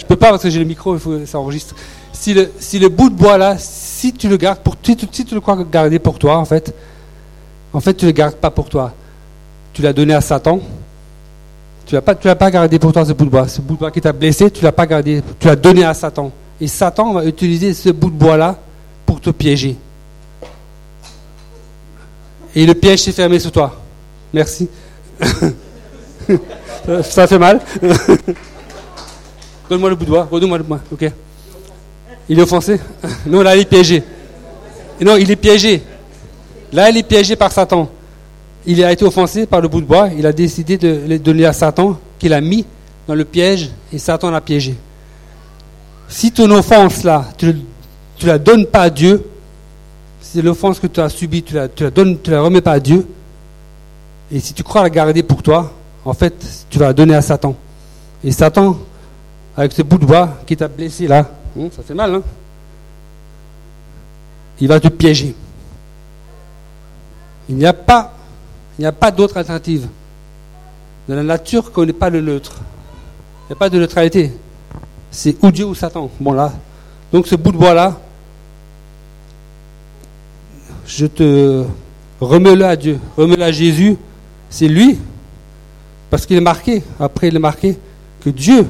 [0.07, 1.75] peux pas parce que j'ai le micro, il faut ça enregistre.
[2.11, 5.63] Si le, bout de bois là, si tu le gardes pour, si tu le crois
[5.71, 6.73] garder pour toi, en fait,
[7.73, 8.91] en fait, tu le gardes pas pour toi.
[9.71, 10.59] Tu l'as donné à Satan.
[11.85, 13.47] Tu l'as pas, tu l'as pas gardé pour toi ce bout de bois.
[13.47, 15.93] Ce bout de bois qui t'a blessé, tu l'as pas gardé, tu l'as donné à
[15.93, 16.31] Satan.
[16.59, 18.57] Et Satan va utiliser ce bout de bois là
[19.05, 19.75] pour te piéger.
[22.55, 23.84] Et le piège s'est fermé sur toi.
[24.35, 24.67] Merci.
[27.03, 27.61] ça fait mal.
[29.69, 30.27] Donne-moi le bout de doigt.
[30.29, 30.65] Redonne-moi le.
[30.91, 31.09] Ok.
[32.27, 32.81] Il est offensé
[33.25, 34.03] Non, là, il est piégé.
[34.99, 35.81] Non, il est piégé.
[36.73, 37.89] Là, il est piégé par Satan.
[38.65, 40.09] Il a été offensé par le bout de bois.
[40.17, 42.65] Il a décidé de le donner à Satan, qu'il a mis
[43.07, 44.75] dans le piège, et Satan l'a piégé.
[46.09, 49.23] Si ton offense, là, tu ne la donnes pas à Dieu,
[50.19, 52.73] c'est l'offense que tu as subie, tu la, tu la donnes, tu la remets pas
[52.73, 53.07] à Dieu,
[54.31, 55.71] et si tu crois la garder pour toi,
[56.03, 56.33] en fait,
[56.69, 57.55] tu vas la donner à Satan.
[58.23, 58.77] Et Satan,
[59.55, 62.21] avec ce bout de bois qui t'a blessé là, hein, ça fait mal, hein
[64.59, 65.35] il va te piéger.
[67.49, 68.11] Il n'y a pas,
[69.11, 69.87] d'autre alternative.
[71.07, 72.57] Dans la nature, qu'on n'est pas le neutre.
[73.43, 74.31] Il n'y a pas de neutralité.
[75.11, 76.09] C'est ou Dieu ou Satan.
[76.19, 76.51] Bon là.
[77.11, 77.99] Donc ce bout de bois-là,
[80.87, 81.63] je te
[82.19, 83.97] remets-le à Dieu, remets-le à Jésus.
[84.49, 84.99] C'est lui.
[86.09, 87.77] Parce qu'il est marqué, après il est marqué,
[88.21, 88.67] que Dieu,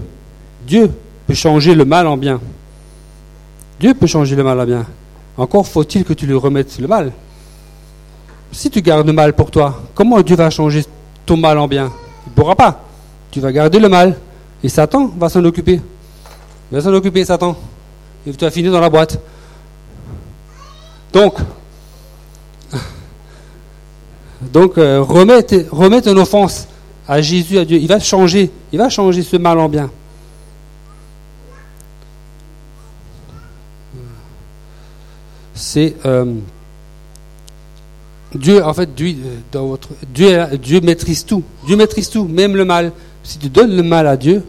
[0.65, 0.91] Dieu
[1.27, 2.39] peut changer le mal en bien.
[3.79, 4.85] Dieu peut changer le mal en bien.
[5.37, 7.11] Encore faut-il que tu lui remettes le mal.
[8.51, 10.85] Si tu gardes le mal pour toi, comment Dieu va changer
[11.25, 11.91] ton mal en bien?
[12.25, 12.81] Il ne pourra pas.
[13.31, 14.17] Tu vas garder le mal.
[14.63, 15.81] Et Satan va s'en occuper.
[16.71, 17.57] Il va s'en occuper, Satan.
[18.25, 19.19] Et tu vas finir dans la boîte.
[21.11, 21.35] Donc,
[24.51, 26.67] donc euh, remets, ton offense
[27.07, 27.77] à Jésus, à Dieu.
[27.77, 28.51] Il va changer.
[28.71, 29.89] Il va changer ce mal en bien.
[35.53, 36.33] C'est euh,
[38.33, 39.15] Dieu, en fait, Dieu,
[40.13, 41.43] Dieu, Dieu maîtrise tout.
[41.65, 42.91] Dieu maîtrise tout, même le mal.
[43.23, 44.43] Si tu donnes le mal à Dieu,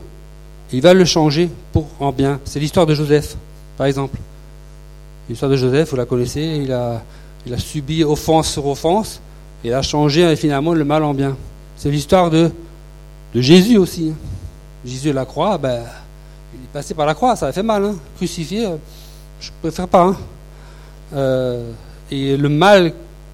[0.73, 2.41] il va le changer pour en bien.
[2.45, 3.37] C'est l'histoire de Joseph,
[3.77, 4.19] par exemple.
[5.29, 7.03] L'histoire de Joseph, vous la connaissez, il a,
[7.47, 9.21] il a subi offense sur offense,
[9.65, 11.37] il a changé finalement le mal en bien.
[11.77, 12.51] C'est l'histoire de,
[13.35, 14.13] Jésus aussi.
[14.85, 15.83] Jésus la croix, ben,
[16.55, 17.85] il est passé par la croix, ça a fait mal.
[17.85, 17.97] Hein.
[18.17, 18.77] Crucifié, euh,
[19.41, 20.05] je préfère pas.
[20.05, 20.17] Hein.
[21.15, 21.71] Euh,
[22.11, 22.93] et le mal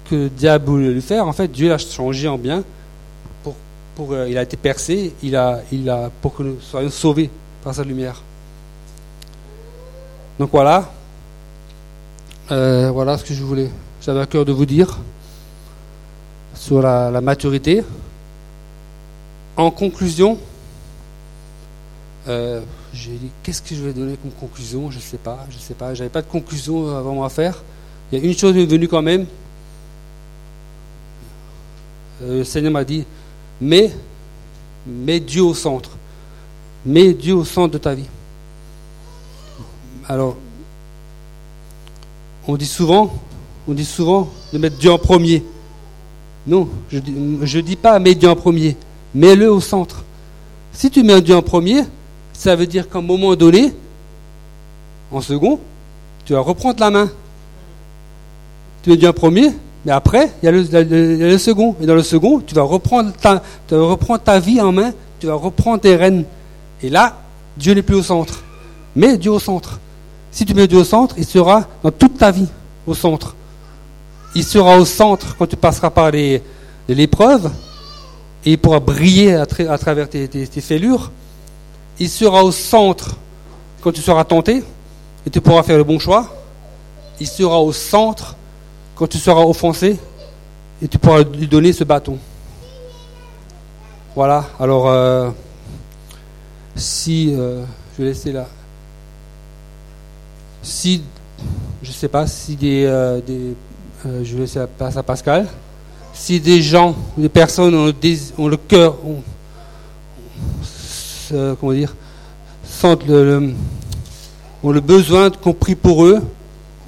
[0.09, 2.63] que le diable voulait lui faire, en fait, Dieu l'a changé en bien.
[3.43, 3.55] Pour,
[3.95, 5.61] pour, euh, il a été percé, il a,
[6.21, 7.29] pour que nous soyons sauvés
[7.63, 8.21] par sa lumière.
[10.39, 10.91] Donc voilà.
[12.49, 13.69] Voilà ce que je voulais.
[14.01, 14.99] J'avais à cœur de vous dire
[16.63, 17.83] sur la, maturité.
[19.57, 20.39] En conclusion,
[22.29, 22.61] euh,
[22.93, 24.89] j'ai dit qu'est-ce que je vais donner comme conclusion?
[24.89, 25.93] Je ne sais pas, je sais pas.
[25.93, 27.61] J'avais pas de conclusion avant à faire.
[28.11, 29.25] Il y a une chose qui est venue quand même.
[32.21, 33.03] Euh, le Seigneur m'a dit,
[33.59, 33.91] mets,
[34.87, 35.89] mets Dieu au centre.
[36.85, 38.07] Mets Dieu au centre de ta vie.
[40.07, 40.37] Alors,
[42.47, 43.13] on dit souvent,
[43.67, 45.43] on dit souvent de mettre Dieu en premier.
[46.45, 48.75] Non, je ne dis pas mets Dieu en premier.
[49.15, 50.03] Mets-le au centre.
[50.73, 51.83] Si tu mets Dieu en premier,
[52.33, 53.73] ça veut dire qu'à un moment donné,
[55.11, 55.59] en second,
[56.25, 57.09] tu vas reprendre la main.
[58.81, 59.51] Tu mets Dieu en premier,
[59.85, 61.75] mais après, il y, a le, second.
[61.81, 64.93] Et dans le second, tu vas, reprendre ta, tu vas reprendre ta vie en main,
[65.19, 66.25] tu vas reprendre tes rênes.
[66.81, 67.17] Et là,
[67.55, 68.43] Dieu n'est plus au centre.
[68.95, 69.79] Mets Dieu au centre.
[70.31, 72.47] Si tu mets Dieu au centre, il sera dans toute ta vie
[72.87, 73.35] au centre.
[74.35, 76.11] Il sera au centre quand tu passeras par
[76.87, 77.51] l'épreuve,
[78.45, 81.11] et il pourra briller à, travers tes, fêlures.
[81.99, 83.15] Il sera au centre
[83.81, 84.63] quand tu seras tenté,
[85.25, 86.27] et tu pourras faire le bon choix.
[87.19, 88.35] Il sera au centre
[88.95, 89.97] quand tu seras offensé
[90.81, 92.17] et tu pourras lui donner ce bâton.
[94.15, 95.29] Voilà, alors euh,
[96.75, 97.63] si, euh,
[97.97, 98.47] je vais laisser là,
[100.61, 101.03] si,
[101.81, 103.21] je ne sais pas, si des, euh,
[104.05, 105.47] je vais laisser la place à Pascal,
[106.13, 108.95] si des gens, des personnes ont le, cœur,
[111.59, 111.95] comment dire,
[112.63, 113.53] sentent le,
[114.63, 116.21] ont le besoin qu'on prie pour eux,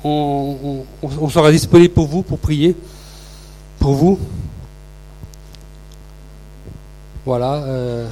[0.04, 0.84] on,
[1.30, 2.76] sera disponible pour vous, pour prier
[3.80, 4.20] pour vous.
[7.26, 7.54] Voilà.
[7.56, 8.08] Euh,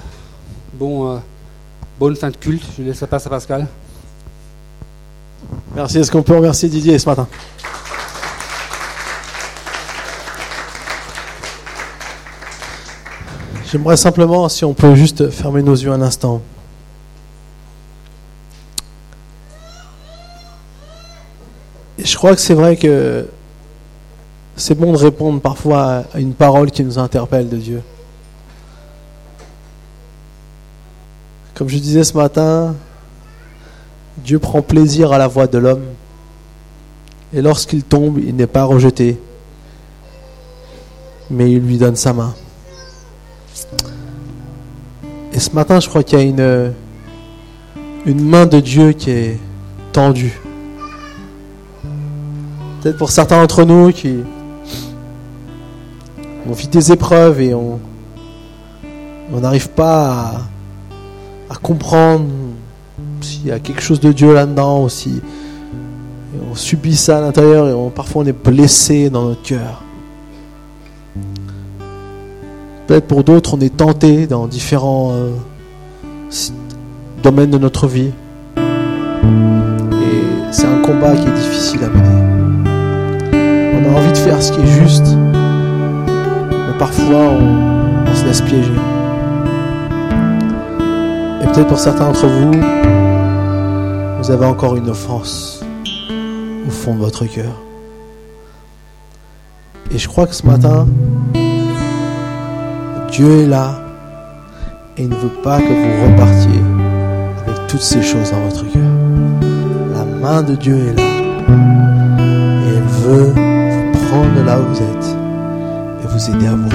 [0.73, 1.17] bon, euh,
[1.99, 2.63] bonne fin de culte.
[2.77, 3.67] Je laisse la place à Pascal.
[5.75, 5.99] Merci.
[5.99, 7.27] Est-ce qu'on peut remercier Didier ce matin?
[13.73, 16.43] J'aimerais simplement, si on peut juste fermer nos yeux un instant.
[21.97, 23.25] je crois que c'est vrai que
[24.55, 27.81] c'est bon de répondre parfois à une parole qui nous interpelle de Dieu.
[31.55, 32.75] Comme je disais ce matin,
[34.19, 35.85] Dieu prend plaisir à la voix de l'homme.
[37.33, 39.19] Et lorsqu'il tombe, il n'est pas rejeté,
[41.31, 42.35] mais il lui donne sa main.
[45.33, 46.73] Et ce matin, je crois qu'il y a une,
[48.05, 49.39] une main de Dieu qui est
[49.91, 50.39] tendue
[52.83, 54.17] Peut-être pour certains d'entre nous qui
[56.45, 57.79] ont vit des épreuves et on
[59.31, 60.41] n'arrive pas
[61.49, 62.25] à, comprendre
[63.21, 65.21] s'il y a quelque chose de Dieu là-dedans ou si
[66.51, 69.81] on subit ça à l'intérieur et parfois on est blessé dans notre cœur.
[72.87, 75.31] Peut-être pour d'autres on est tenté dans différents euh,
[77.23, 78.11] domaines de notre vie.
[78.57, 78.61] Et
[80.51, 82.23] c'est un combat qui est difficile à mener
[83.85, 88.71] on a envie de faire ce qui est juste, mais parfois on, se laisse piéger.
[91.41, 92.51] Peut-être pour certains d'entre vous,
[94.19, 95.63] vous avez encore une offense
[96.67, 97.53] au fond de votre cœur.
[99.91, 100.87] Et je crois que ce matin,
[103.13, 103.75] Dieu est là
[104.97, 106.59] et il ne veut pas que vous repartiez
[107.45, 108.81] avec toutes ces choses dans votre cœur.
[109.93, 111.03] La main de Dieu est là
[112.63, 115.15] et elle veut vous prendre là où vous êtes
[116.03, 116.69] et vous aider à vous.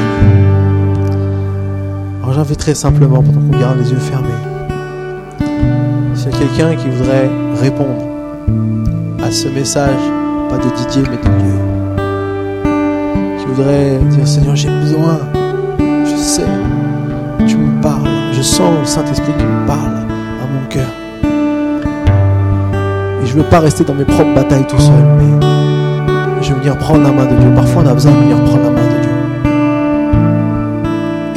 [2.22, 4.28] Alors très simplement, pendant qu'on garde les yeux fermés,
[6.14, 7.28] s'il y a quelqu'un qui voudrait
[7.60, 8.04] répondre
[9.24, 9.98] à ce message,
[10.48, 11.58] pas de Didier mais de Dieu,
[13.40, 15.18] qui voudrait dire Seigneur j'ai besoin,
[16.18, 16.46] sais,
[17.46, 20.88] tu me parles, je sens le Saint-Esprit qui me parle à mon cœur.
[23.22, 25.46] Et je ne veux pas rester dans mes propres batailles tout seul, mais
[26.42, 27.50] je veux venir prendre la main de Dieu.
[27.54, 29.10] Parfois on a besoin de venir prendre la main de Dieu.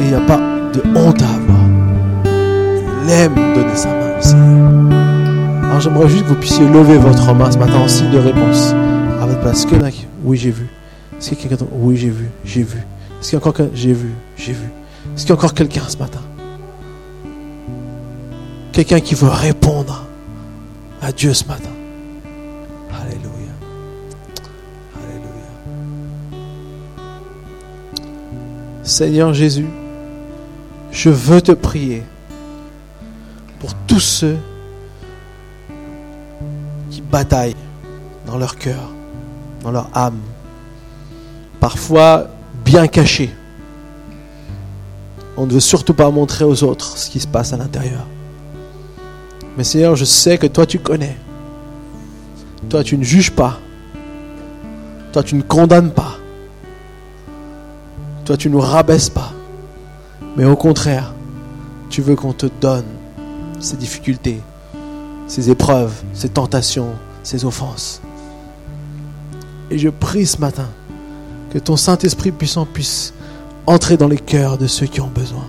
[0.00, 0.38] Et il n'y a pas
[0.72, 1.64] de honte à avoir.
[3.04, 4.68] Il aime donner sa main au Seigneur.
[5.68, 8.74] Alors j'aimerais juste que vous puissiez lever votre main ce matin en signe de réponse
[9.20, 9.64] à votre place.
[9.64, 9.76] Qui-
[10.24, 10.66] Oui, j'ai vu.
[11.18, 12.78] Est-ce qu'il y a quelqu'un Oui, j'ai vu, j'ai vu.
[13.20, 13.72] Est-ce qu'il y a encore quelqu'un?
[13.74, 14.10] J'ai vu,
[14.44, 14.68] j'ai vu.
[15.14, 16.20] Est-ce qu'il y a encore quelqu'un ce matin?
[18.72, 20.04] Quelqu'un qui veut répondre
[21.00, 21.70] à Dieu ce matin.
[22.90, 23.52] Alléluia.
[24.96, 26.40] Alléluia.
[28.82, 29.68] Seigneur Jésus,
[30.90, 32.02] je veux te prier
[33.60, 34.38] pour tous ceux
[36.90, 37.56] qui bataillent
[38.26, 38.90] dans leur cœur,
[39.62, 40.18] dans leur âme,
[41.60, 42.26] parfois
[42.64, 43.32] bien cachés.
[45.42, 48.06] On ne veut surtout pas montrer aux autres ce qui se passe à l'intérieur.
[49.58, 51.16] Mais Seigneur, je sais que toi tu connais.
[52.68, 53.58] Toi tu ne juges pas.
[55.12, 56.16] Toi tu ne condamnes pas.
[58.24, 59.32] Toi tu ne nous rabaisses pas.
[60.36, 61.12] Mais au contraire,
[61.90, 62.86] tu veux qu'on te donne
[63.58, 64.40] ces difficultés,
[65.26, 66.92] ces épreuves, ces tentations,
[67.24, 68.00] ces offenses.
[69.72, 70.68] Et je prie ce matin
[71.50, 73.12] que ton Saint-Esprit puissant puisse
[73.66, 75.46] entrer dans les cœurs de ceux qui ont besoin.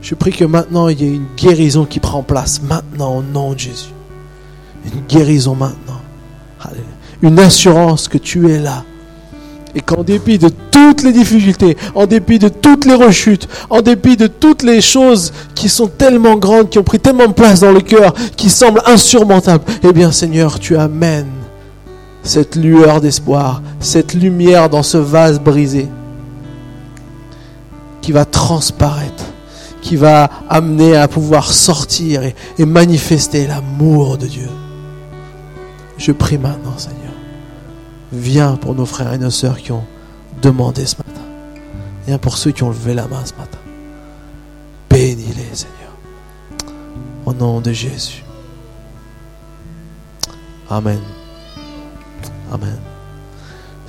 [0.00, 3.52] Je prie que maintenant il y ait une guérison qui prend place, maintenant au nom
[3.52, 3.92] de Jésus.
[4.84, 6.00] Une guérison maintenant.
[7.22, 8.84] Une assurance que tu es là.
[9.74, 14.16] Et qu'en dépit de toutes les difficultés, en dépit de toutes les rechutes, en dépit
[14.16, 17.72] de toutes les choses qui sont tellement grandes, qui ont pris tellement de place dans
[17.72, 21.30] le cœur, qui semblent insurmontables, eh bien Seigneur, tu amènes
[22.22, 25.88] cette lueur d'espoir, cette lumière dans ce vase brisé
[28.02, 29.24] qui va transparaître,
[29.80, 32.34] qui va amener à pouvoir sortir et,
[32.64, 34.50] manifester l'amour de Dieu.
[35.96, 36.98] Je prie maintenant, Seigneur.
[38.12, 39.84] Viens pour nos frères et nos sœurs qui ont
[40.42, 41.20] demandé ce matin.
[42.06, 43.58] Viens pour ceux qui ont levé la main ce matin.
[44.90, 45.72] Bénis-les, Seigneur.
[47.24, 48.24] Au nom de Jésus.
[50.68, 51.00] Amen.
[52.50, 52.91] Amen.